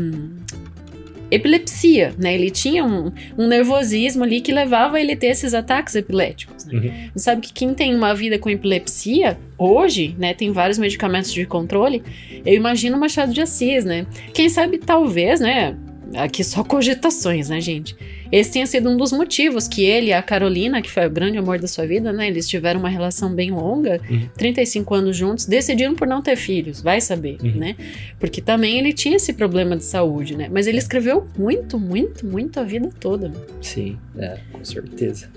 epilepsia, 1.29 2.13
né? 2.17 2.33
Ele 2.33 2.49
tinha 2.49 2.83
um, 2.83 3.11
um 3.37 3.47
nervosismo 3.47 4.23
ali 4.23 4.41
que 4.41 4.51
levava 4.51 4.99
ele 4.99 5.13
a 5.13 5.17
ter 5.17 5.27
esses 5.27 5.53
ataques 5.53 5.95
epiléticos. 5.95 6.65
Né? 6.65 6.73
Uhum. 6.73 6.91
Sabe 7.15 7.41
que 7.41 7.53
quem 7.53 7.73
tem 7.73 7.93
uma 7.93 8.13
vida 8.13 8.39
com 8.39 8.49
epilepsia, 8.49 9.37
hoje, 9.57 10.15
né, 10.17 10.33
tem 10.33 10.51
vários 10.51 10.77
medicamentos 10.77 11.33
de 11.33 11.45
controle, 11.45 12.03
eu 12.45 12.53
imagino 12.53 12.97
o 12.97 12.99
Machado 12.99 13.33
de 13.33 13.41
Assis, 13.41 13.83
né? 13.85 14.05
Quem 14.33 14.49
sabe, 14.49 14.77
talvez, 14.77 15.39
né? 15.39 15.75
Aqui 16.15 16.43
só 16.43 16.63
cogitações, 16.63 17.49
né, 17.49 17.59
gente? 17.59 17.95
Esse 18.31 18.53
tenha 18.53 18.65
sido 18.65 18.89
um 18.89 18.95
dos 18.97 19.11
motivos 19.11 19.67
que 19.67 19.83
ele 19.83 20.07
e 20.07 20.13
a 20.13 20.21
Carolina, 20.21 20.81
que 20.81 20.89
foi 20.89 21.05
o 21.05 21.09
grande 21.09 21.37
amor 21.37 21.59
da 21.59 21.67
sua 21.67 21.85
vida, 21.85 22.11
né? 22.13 22.27
Eles 22.27 22.47
tiveram 22.47 22.79
uma 22.79 22.89
relação 22.89 23.33
bem 23.33 23.51
longa, 23.51 23.99
Uhum. 24.09 24.27
35 24.37 24.93
anos 24.95 25.15
juntos, 25.17 25.45
decidiram 25.45 25.95
por 25.95 26.07
não 26.07 26.21
ter 26.21 26.35
filhos, 26.35 26.81
vai 26.81 27.01
saber, 27.01 27.37
Uhum. 27.43 27.51
né? 27.55 27.75
Porque 28.19 28.41
também 28.41 28.77
ele 28.79 28.93
tinha 28.93 29.17
esse 29.17 29.33
problema 29.33 29.75
de 29.75 29.83
saúde, 29.83 30.35
né? 30.35 30.49
Mas 30.51 30.65
ele 30.67 30.77
escreveu 30.77 31.27
muito, 31.37 31.77
muito, 31.79 32.25
muito 32.25 32.59
a 32.59 32.63
vida 32.63 32.89
toda. 32.99 33.31
Sim, 33.61 33.97
é, 34.17 34.37
com 34.51 34.63
certeza. 34.63 35.29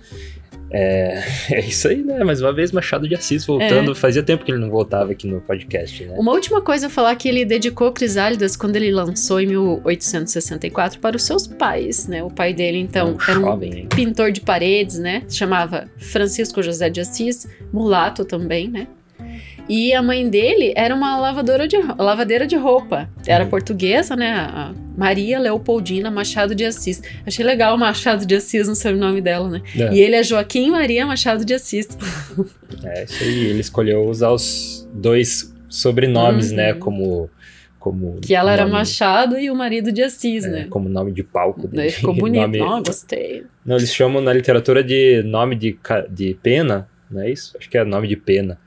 É, 0.70 1.22
é 1.50 1.60
isso 1.60 1.88
aí, 1.88 2.02
né? 2.02 2.22
Mais 2.22 2.40
uma 2.40 2.52
vez, 2.52 2.72
Machado 2.72 3.08
de 3.08 3.14
Assis 3.14 3.44
voltando. 3.44 3.92
É. 3.92 3.94
Fazia 3.94 4.22
tempo 4.22 4.44
que 4.44 4.50
ele 4.50 4.58
não 4.58 4.70
voltava 4.70 5.12
aqui 5.12 5.26
no 5.26 5.40
podcast, 5.40 6.04
né? 6.04 6.14
Uma 6.16 6.32
última 6.32 6.60
coisa 6.60 6.86
a 6.86 6.90
falar 6.90 7.14
que 7.16 7.28
ele 7.28 7.44
dedicou 7.44 7.92
Crisálidas 7.92 8.56
quando 8.56 8.76
ele 8.76 8.90
lançou 8.90 9.40
em 9.40 9.46
1864 9.46 11.00
para 11.00 11.16
os 11.16 11.22
seus 11.24 11.46
pais, 11.46 12.06
né? 12.06 12.22
O 12.22 12.30
pai 12.30 12.54
dele, 12.54 12.78
então, 12.78 13.14
um 13.14 13.30
era 13.30 13.38
um 13.38 13.42
jovem, 13.42 13.86
pintor 13.88 14.30
de 14.30 14.40
paredes, 14.40 14.98
né? 14.98 15.22
Se 15.26 15.36
chamava 15.36 15.88
Francisco 15.98 16.62
José 16.62 16.88
de 16.88 17.00
Assis, 17.00 17.48
mulato 17.72 18.24
também, 18.24 18.68
né? 18.68 18.86
E 19.72 19.94
a 19.94 20.02
mãe 20.02 20.28
dele 20.28 20.72
era 20.74 20.92
uma 20.92 21.16
lavadora 21.20 21.68
de, 21.68 21.76
lavadeira 21.96 22.44
de 22.46 22.56
roupa. 22.56 23.08
Era 23.24 23.44
Uhum. 23.44 23.50
portuguesa, 23.50 24.16
né? 24.16 24.32
A 24.32 24.72
Maria 24.98 25.38
Leopoldina 25.38 26.10
Machado 26.10 26.54
de 26.56 26.64
Assis. 26.64 27.00
Achei 27.24 27.44
legal 27.44 27.76
o 27.76 27.78
Machado 27.78 28.26
de 28.26 28.34
Assis 28.34 28.66
no 28.66 28.74
sobrenome 28.74 29.20
dela, 29.20 29.48
né? 29.48 29.62
É. 29.78 29.94
E 29.94 30.00
ele 30.00 30.16
é 30.16 30.22
Joaquim 30.24 30.70
Maria 30.72 31.06
Machado 31.06 31.44
de 31.44 31.54
Assis. 31.54 31.86
É 32.84 33.04
isso 33.04 33.22
aí. 33.22 33.46
Ele 33.46 33.60
escolheu 33.60 34.04
usar 34.08 34.30
os 34.30 34.88
dois 34.92 35.54
sobrenomes, 35.68 36.50
Uhum. 36.50 36.56
né? 36.56 36.72
Como. 36.74 37.30
como 37.78 38.18
Que 38.20 38.34
ela 38.34 38.52
era 38.52 38.62
nome, 38.62 38.72
Machado 38.74 39.38
e 39.38 39.50
o 39.50 39.54
marido 39.54 39.92
de 39.92 40.02
Assis, 40.02 40.44
é, 40.44 40.48
né? 40.50 40.66
Como 40.68 40.88
nome 40.88 41.12
de 41.12 41.22
palco 41.22 41.62
dele. 41.68 41.76
Daí 41.76 41.90
ficou 41.90 42.12
bonito. 42.16 42.40
Nome- 42.42 42.58
Não, 42.58 42.82
gostei. 42.82 43.44
Não, 43.64 43.76
eles 43.76 43.94
chamam 43.94 44.20
na 44.20 44.32
literatura 44.32 44.82
de 44.82 45.22
nome 45.24 45.54
de, 45.56 45.78
de 46.10 46.34
pena, 46.42 46.88
não 47.10 47.22
é 47.22 47.30
isso? 47.30 47.56
Acho 47.58 47.68
que 47.70 47.78
é 47.78 47.84
nome 47.84 48.08
de 48.08 48.16
pena. 48.16 48.58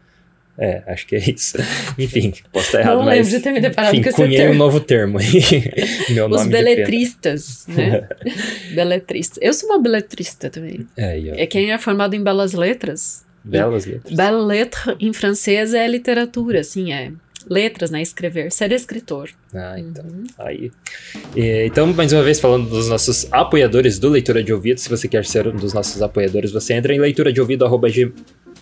É, 0.58 0.84
acho 0.88 1.08
que 1.08 1.16
é 1.16 1.20
isso. 1.20 1.58
Enfim, 1.98 2.34
posso 2.52 2.68
estar 2.68 2.80
errado, 2.82 2.98
Não 2.98 3.06
mas... 3.06 3.18
lembro 3.18 3.32
de 3.32 3.40
ter 3.40 3.52
me 3.52 3.60
deparado 3.60 3.94
Enfim, 3.94 4.04
com 4.04 4.10
esse 4.10 4.16
cunhei 4.16 4.38
um 4.38 4.42
termo. 4.44 4.54
novo 4.56 4.80
termo 4.80 5.18
aí. 5.18 5.42
Meu 6.14 6.26
Os 6.26 6.32
nome 6.32 6.52
pena. 6.52 6.64
beletristas, 6.64 7.66
né? 7.68 8.08
beletristas. 8.74 9.40
Eu 9.42 9.54
sou 9.54 9.70
uma 9.70 9.80
beletrista 9.80 10.50
também. 10.50 10.86
É, 10.96 11.18
ó. 11.32 11.36
É 11.36 11.48
quem 11.48 11.72
é 11.72 11.78
formado 11.78 12.16
em 12.16 12.24
belas 12.24 12.54
letras. 12.54 13.26
Belas 13.44 13.86
letras. 13.86 14.16
Belle 14.16 14.44
lettre 14.46 14.96
em 15.00 15.12
francês 15.12 15.74
é 15.74 15.88
literatura, 15.88 16.62
assim, 16.62 16.94
é 16.94 17.12
letras, 17.50 17.92
né? 17.92 18.02
Escrever, 18.02 18.52
ser 18.52 18.72
escritor. 18.72 19.30
Ah, 19.54 19.76
então. 19.78 20.06
Uhum. 20.06 20.24
Aí. 20.40 20.72
E, 21.36 21.66
então, 21.66 21.88
mais 21.88 22.14
uma 22.14 22.24
vez, 22.24 22.40
falando 22.40 22.70
dos 22.70 22.88
nossos 22.88 23.28
apoiadores 23.32 24.00
do 24.00 24.08
Leitura 24.08 24.44
de 24.44 24.54
Ouvido. 24.54 24.80
Se 24.80 24.88
você 24.90 25.08
quer 25.08 25.26
ser 25.26 25.48
um 25.48 25.56
dos 25.56 25.74
nossos 25.74 26.02
apoiadores, 26.02 26.52
você 26.52 26.74
entra 26.74 26.94
em 26.94 27.00
leitura 27.00 27.34
de 27.34 27.42
ouvido, 27.42 27.66
arroba 27.66 27.90
g... 27.90 28.12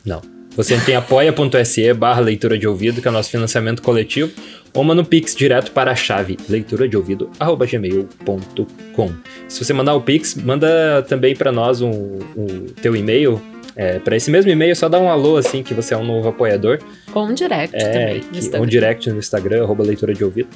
Não. 0.05 0.21
Você 0.55 0.73
entra 0.75 0.91
em 0.91 0.95
apoia.se 0.95 1.93
barra 1.93 2.19
leitura 2.19 2.57
de 2.57 2.67
ouvido, 2.67 3.01
que 3.01 3.07
é 3.07 3.11
o 3.11 3.13
nosso 3.13 3.29
financiamento 3.29 3.81
coletivo, 3.81 4.31
ou 4.73 4.83
manda 4.83 5.01
um 5.01 5.05
pix 5.05 5.33
direto 5.35 5.71
para 5.71 5.91
a 5.91 5.95
chave 5.95 6.37
leitura 6.49 6.87
de 6.87 6.95
ouvido, 6.97 7.29
arroba 7.39 7.65
gmail.com. 7.65 9.11
Se 9.47 9.63
você 9.63 9.73
mandar 9.73 9.95
o 9.95 10.01
pix, 10.01 10.35
manda 10.35 11.03
também 11.07 11.35
para 11.35 11.51
nós 11.51 11.81
um, 11.81 12.19
um 12.37 12.65
teu 12.81 12.95
e-mail. 12.95 13.41
É, 13.73 13.99
para 13.99 14.17
esse 14.17 14.29
mesmo 14.29 14.51
e-mail, 14.51 14.75
só 14.75 14.89
dá 14.89 14.99
um 14.99 15.09
alô 15.09 15.37
assim 15.37 15.63
que 15.63 15.73
você 15.73 15.93
é 15.93 15.97
um 15.97 16.03
novo 16.05 16.27
apoiador. 16.27 16.79
Ou 17.13 17.25
um 17.25 17.33
direct 17.33 17.73
É, 17.73 17.89
também. 17.89 18.19
que- 18.19 18.57
um 18.57 18.65
direct 18.65 19.09
no 19.09 19.17
Instagram, 19.17 19.63
arroba 19.63 19.83
leitura 19.83 20.13
de 20.13 20.23
ouvido. 20.25 20.49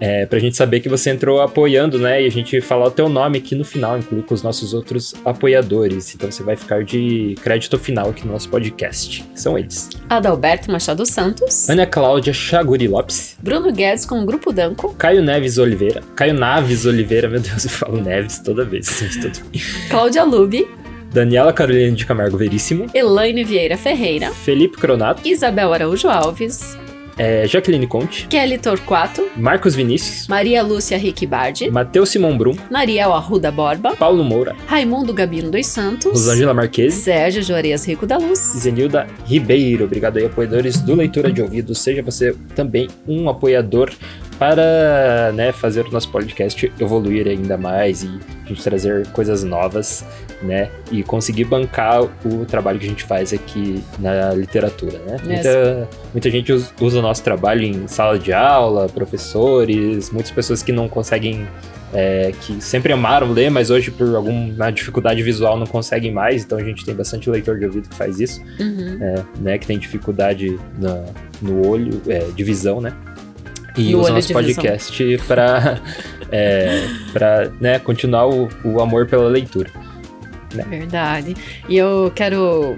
É, 0.00 0.26
pra 0.26 0.38
gente 0.38 0.56
saber 0.56 0.80
que 0.80 0.88
você 0.88 1.10
entrou 1.10 1.40
apoiando, 1.40 1.98
né? 1.98 2.22
E 2.22 2.26
a 2.26 2.30
gente 2.30 2.60
falar 2.60 2.86
o 2.86 2.90
teu 2.90 3.08
nome 3.08 3.38
aqui 3.38 3.54
no 3.54 3.64
final, 3.64 3.98
incluir 3.98 4.22
com 4.22 4.34
os 4.34 4.42
nossos 4.42 4.74
outros 4.74 5.14
apoiadores. 5.24 6.14
Então 6.14 6.30
você 6.30 6.42
vai 6.42 6.56
ficar 6.56 6.84
de 6.84 7.34
crédito 7.42 7.78
final 7.78 8.10
aqui 8.10 8.26
no 8.26 8.32
nosso 8.32 8.48
podcast. 8.48 9.24
São 9.34 9.58
eles. 9.58 9.88
Adalberto 10.08 10.70
Machado 10.70 11.06
Santos. 11.06 11.68
Ana 11.68 11.86
Cláudia 11.86 12.32
Chaguri 12.32 12.88
Lopes, 12.88 13.36
Bruno 13.42 13.72
Guedes 13.72 14.04
com 14.04 14.20
o 14.20 14.26
Grupo 14.26 14.52
Danco. 14.52 14.94
Caio 14.94 15.22
Neves 15.22 15.58
Oliveira. 15.58 16.02
Caio 16.14 16.34
Naves 16.34 16.84
Oliveira, 16.84 17.28
meu 17.28 17.40
Deus, 17.40 17.64
eu 17.64 17.70
falo 17.70 18.00
Neves 18.00 18.38
toda 18.40 18.64
vez. 18.64 18.86
bem. 19.50 19.62
Cláudia 19.88 20.24
Lube. 20.24 20.68
Daniela 21.12 21.52
Carolina 21.52 21.96
de 21.96 22.04
Camargo 22.04 22.36
Veríssimo. 22.36 22.86
Elaine 22.92 23.42
Vieira 23.42 23.78
Ferreira. 23.78 24.30
Felipe 24.32 24.76
Cronato. 24.76 25.26
Isabel 25.26 25.72
Araújo 25.72 26.08
Alves. 26.08 26.76
É, 27.18 27.46
Jaqueline 27.46 27.86
Conte. 27.86 28.26
Kelly 28.28 28.58
Torquato. 28.58 29.26
Marcos 29.36 29.74
Vinícius. 29.74 30.28
Maria 30.28 30.62
Lúcia 30.62 30.98
Riquibardi. 30.98 31.70
Matheus 31.70 32.10
Simão 32.10 32.36
Brum. 32.36 32.56
Nariel 32.70 33.12
Arruda 33.12 33.50
Borba. 33.50 33.96
Paulo 33.96 34.22
Moura. 34.22 34.54
Raimundo 34.66 35.14
Gabino 35.14 35.50
dos 35.50 35.66
Santos. 35.66 36.12
Rosângela 36.12 36.52
Marquesi. 36.52 37.00
Sérgio 37.00 37.42
Juarez 37.42 37.86
Rico 37.86 38.06
da 38.06 38.18
Luz. 38.18 38.38
Zenilda 38.38 39.06
Ribeiro. 39.24 39.84
Obrigado 39.84 40.18
aí, 40.18 40.26
apoiadores 40.26 40.80
do 40.80 40.94
Leitura 40.94 41.32
de 41.32 41.40
Ouvido. 41.40 41.74
Seja 41.74 42.02
você 42.02 42.34
também 42.54 42.88
um 43.06 43.28
apoiador 43.28 43.90
para 44.38 45.32
né, 45.34 45.52
fazer 45.52 45.86
o 45.86 45.90
nosso 45.90 46.10
podcast 46.10 46.72
evoluir 46.78 47.26
ainda 47.26 47.56
mais 47.56 48.02
e 48.02 48.20
a 48.44 48.48
gente 48.48 48.62
trazer 48.62 49.06
coisas 49.08 49.42
novas, 49.42 50.04
né? 50.42 50.68
E 50.92 51.02
conseguir 51.02 51.44
bancar 51.44 52.02
o 52.02 52.44
trabalho 52.46 52.78
que 52.78 52.86
a 52.86 52.88
gente 52.88 53.04
faz 53.04 53.32
aqui 53.32 53.82
na 53.98 54.32
literatura, 54.34 54.98
né? 55.06 55.16
Muita, 55.24 55.88
muita 56.12 56.30
gente 56.30 56.52
us- 56.52 56.72
usa 56.80 56.98
o 56.98 57.02
nosso 57.02 57.22
trabalho 57.22 57.62
em 57.62 57.86
sala 57.88 58.18
de 58.18 58.32
aula, 58.32 58.88
professores, 58.88 60.10
muitas 60.10 60.30
pessoas 60.30 60.62
que 60.62 60.72
não 60.72 60.88
conseguem 60.88 61.46
é, 61.94 62.32
que 62.42 62.60
sempre 62.60 62.92
amaram 62.92 63.32
ler, 63.32 63.48
mas 63.50 63.70
hoje 63.70 63.90
por 63.92 64.14
alguma 64.16 64.70
dificuldade 64.70 65.22
visual 65.22 65.56
não 65.56 65.66
conseguem 65.66 66.12
mais, 66.12 66.44
então 66.44 66.58
a 66.58 66.62
gente 66.62 66.84
tem 66.84 66.94
bastante 66.94 67.30
leitor 67.30 67.58
de 67.58 67.64
ouvido 67.64 67.88
que 67.88 67.94
faz 67.94 68.18
isso, 68.20 68.42
Uhum. 68.60 68.98
é, 69.00 69.14
né, 69.40 69.56
que 69.58 69.66
tem 69.66 69.78
dificuldade 69.78 70.58
na- 70.78 71.04
no 71.40 71.66
olho, 71.66 72.02
é, 72.08 72.18
de 72.34 72.44
visão, 72.44 72.80
né? 72.80 72.92
E 73.76 73.92
No 73.92 74.00
usa 74.00 74.12
nosso 74.12 74.32
podcast 74.32 75.18
para 75.26 75.80
é, 76.32 76.86
pra, 77.12 77.50
né, 77.60 77.78
continuar 77.78 78.26
o, 78.26 78.48
o 78.64 78.80
amor 78.80 79.06
pela 79.06 79.28
leitura. 79.28 79.70
Verdade. 80.68 81.36
E 81.68 81.76
eu 81.76 82.10
quero. 82.14 82.76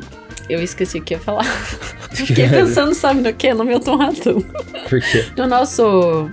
Eu 0.48 0.62
esqueci 0.62 0.98
o 0.98 1.02
que 1.02 1.14
ia 1.14 1.20
falar. 1.20 1.44
Fiquei 2.10 2.48
pensando, 2.48 2.94
sabe 2.94 3.20
no 3.20 3.32
quê? 3.32 3.52
No 3.52 3.64
meu 3.64 3.80
Tom 3.80 3.96
Ratum. 3.96 4.42
Porque 4.88 5.24
No 5.36 5.46
nosso 5.46 6.28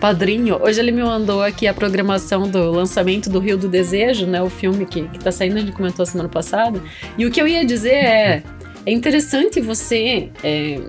padrinho. 0.00 0.60
Hoje 0.60 0.80
ele 0.80 0.90
me 0.90 1.02
mandou 1.02 1.42
aqui 1.42 1.66
a 1.66 1.74
programação 1.74 2.48
do 2.48 2.70
lançamento 2.70 3.30
do 3.30 3.38
Rio 3.38 3.56
do 3.56 3.68
Desejo, 3.68 4.26
né? 4.26 4.42
O 4.42 4.50
filme 4.50 4.84
que, 4.86 5.02
que 5.08 5.18
tá 5.18 5.30
saindo, 5.30 5.58
a 5.58 5.60
gente 5.60 5.72
comentou 5.72 6.04
semana 6.04 6.28
passada. 6.28 6.80
E 7.16 7.24
o 7.24 7.30
que 7.30 7.40
eu 7.40 7.46
ia 7.46 7.64
dizer 7.64 7.94
é. 7.94 8.42
É 8.86 8.92
interessante 8.92 9.60
você. 9.60 10.30
é, 10.42 10.80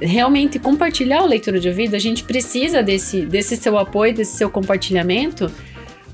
realmente 0.00 0.58
compartilhar 0.58 1.20
a 1.20 1.26
leitura 1.26 1.58
de 1.58 1.68
ouvido, 1.68 1.94
a 1.94 1.98
gente 1.98 2.24
precisa 2.24 2.82
desse, 2.82 3.22
desse 3.22 3.56
seu 3.56 3.78
apoio, 3.78 4.14
desse 4.14 4.36
seu 4.36 4.50
compartilhamento, 4.50 5.50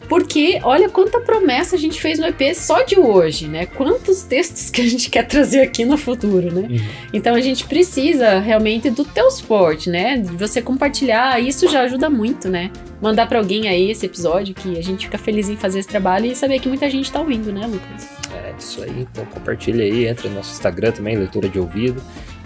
porque 0.08 0.58
olha 0.64 0.88
quanta 0.88 1.20
promessa 1.20 1.76
a 1.76 1.78
gente 1.78 2.00
fez 2.00 2.18
no 2.18 2.26
EP 2.26 2.52
só 2.52 2.82
de 2.82 2.98
hoje, 2.98 3.46
né? 3.46 3.66
Quantos 3.66 4.24
textos 4.24 4.68
que 4.68 4.80
a 4.80 4.84
gente 4.84 5.08
quer 5.08 5.22
trazer 5.22 5.60
aqui 5.60 5.84
no 5.84 5.96
futuro, 5.96 6.52
né? 6.52 6.66
Uhum. 6.68 6.88
Então 7.12 7.34
a 7.34 7.40
gente 7.40 7.64
precisa 7.64 8.40
realmente 8.40 8.90
do 8.90 9.04
teu 9.04 9.30
suporte, 9.30 9.88
né? 9.88 10.18
De 10.18 10.36
você 10.36 10.60
compartilhar, 10.60 11.40
isso 11.40 11.68
já 11.68 11.82
ajuda 11.82 12.10
muito, 12.10 12.48
né? 12.48 12.72
Mandar 13.00 13.28
pra 13.28 13.38
alguém 13.38 13.68
aí 13.68 13.88
esse 13.88 14.04
episódio 14.04 14.52
que 14.52 14.76
a 14.76 14.82
gente 14.82 15.06
fica 15.06 15.16
feliz 15.16 15.48
em 15.48 15.56
fazer 15.56 15.78
esse 15.78 15.88
trabalho 15.88 16.26
e 16.26 16.34
saber 16.34 16.58
que 16.58 16.68
muita 16.68 16.90
gente 16.90 17.10
tá 17.10 17.20
ouvindo, 17.20 17.52
né, 17.52 17.64
Lucas? 17.66 18.20
é 18.34 18.54
isso 18.58 18.82
aí, 18.82 19.06
então 19.10 19.24
compartilha 19.26 19.84
aí, 19.84 20.06
entra 20.06 20.28
no 20.28 20.36
nosso 20.36 20.52
Instagram 20.52 20.92
também, 20.92 21.16
leitura 21.16 21.48
de 21.48 21.58
ouvido, 21.58 22.02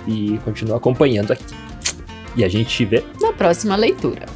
e 0.06 0.38
continua 0.44 0.76
acompanhando 0.76 1.32
aqui. 1.32 1.54
E 2.36 2.44
a 2.44 2.48
gente 2.48 2.68
te 2.68 2.84
vê 2.84 3.04
Na 3.20 3.32
próxima 3.32 3.76
leitura. 3.76 4.26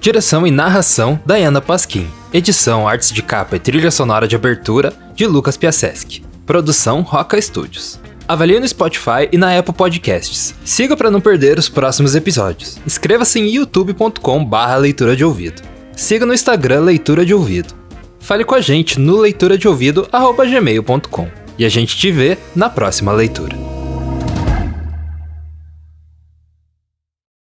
Direção 0.00 0.46
e 0.46 0.50
narração, 0.50 1.20
Diana 1.26 1.60
Pasquim. 1.60 2.08
Edição, 2.32 2.88
artes 2.88 3.12
de 3.12 3.22
capa 3.22 3.56
e 3.56 3.58
trilha 3.58 3.90
sonora 3.90 4.26
de 4.26 4.34
abertura, 4.36 4.92
de 5.14 5.26
Lucas 5.26 5.56
Piaseschi. 5.56 6.22
Produção, 6.46 7.02
Roca 7.02 7.40
Studios. 7.40 8.00
Avalie 8.26 8.60
no 8.60 8.68
Spotify 8.68 9.28
e 9.32 9.36
na 9.36 9.58
Apple 9.58 9.74
Podcasts. 9.74 10.54
Siga 10.64 10.96
para 10.96 11.10
não 11.10 11.20
perder 11.20 11.58
os 11.58 11.68
próximos 11.68 12.14
episódios. 12.14 12.78
Inscreva-se 12.86 13.40
em 13.40 13.48
youtube.com 13.48 14.44
barra 14.44 14.76
leitura 14.76 15.16
de 15.16 15.24
ouvido. 15.24 15.60
Siga 15.96 16.24
no 16.24 16.32
Instagram 16.32 16.80
Leitura 16.80 17.26
de 17.26 17.34
Ouvido. 17.34 17.74
Fale 18.20 18.44
com 18.44 18.54
a 18.54 18.60
gente 18.60 19.00
no 19.00 19.18
leitura 19.18 19.58
de 19.58 19.66
ouvido 19.66 20.08
gmail.com. 20.48 21.28
E 21.58 21.64
a 21.64 21.68
gente 21.68 21.96
te 21.96 22.10
vê 22.10 22.38
na 22.54 22.70
próxima 22.70 23.12
leitura. 23.12 23.79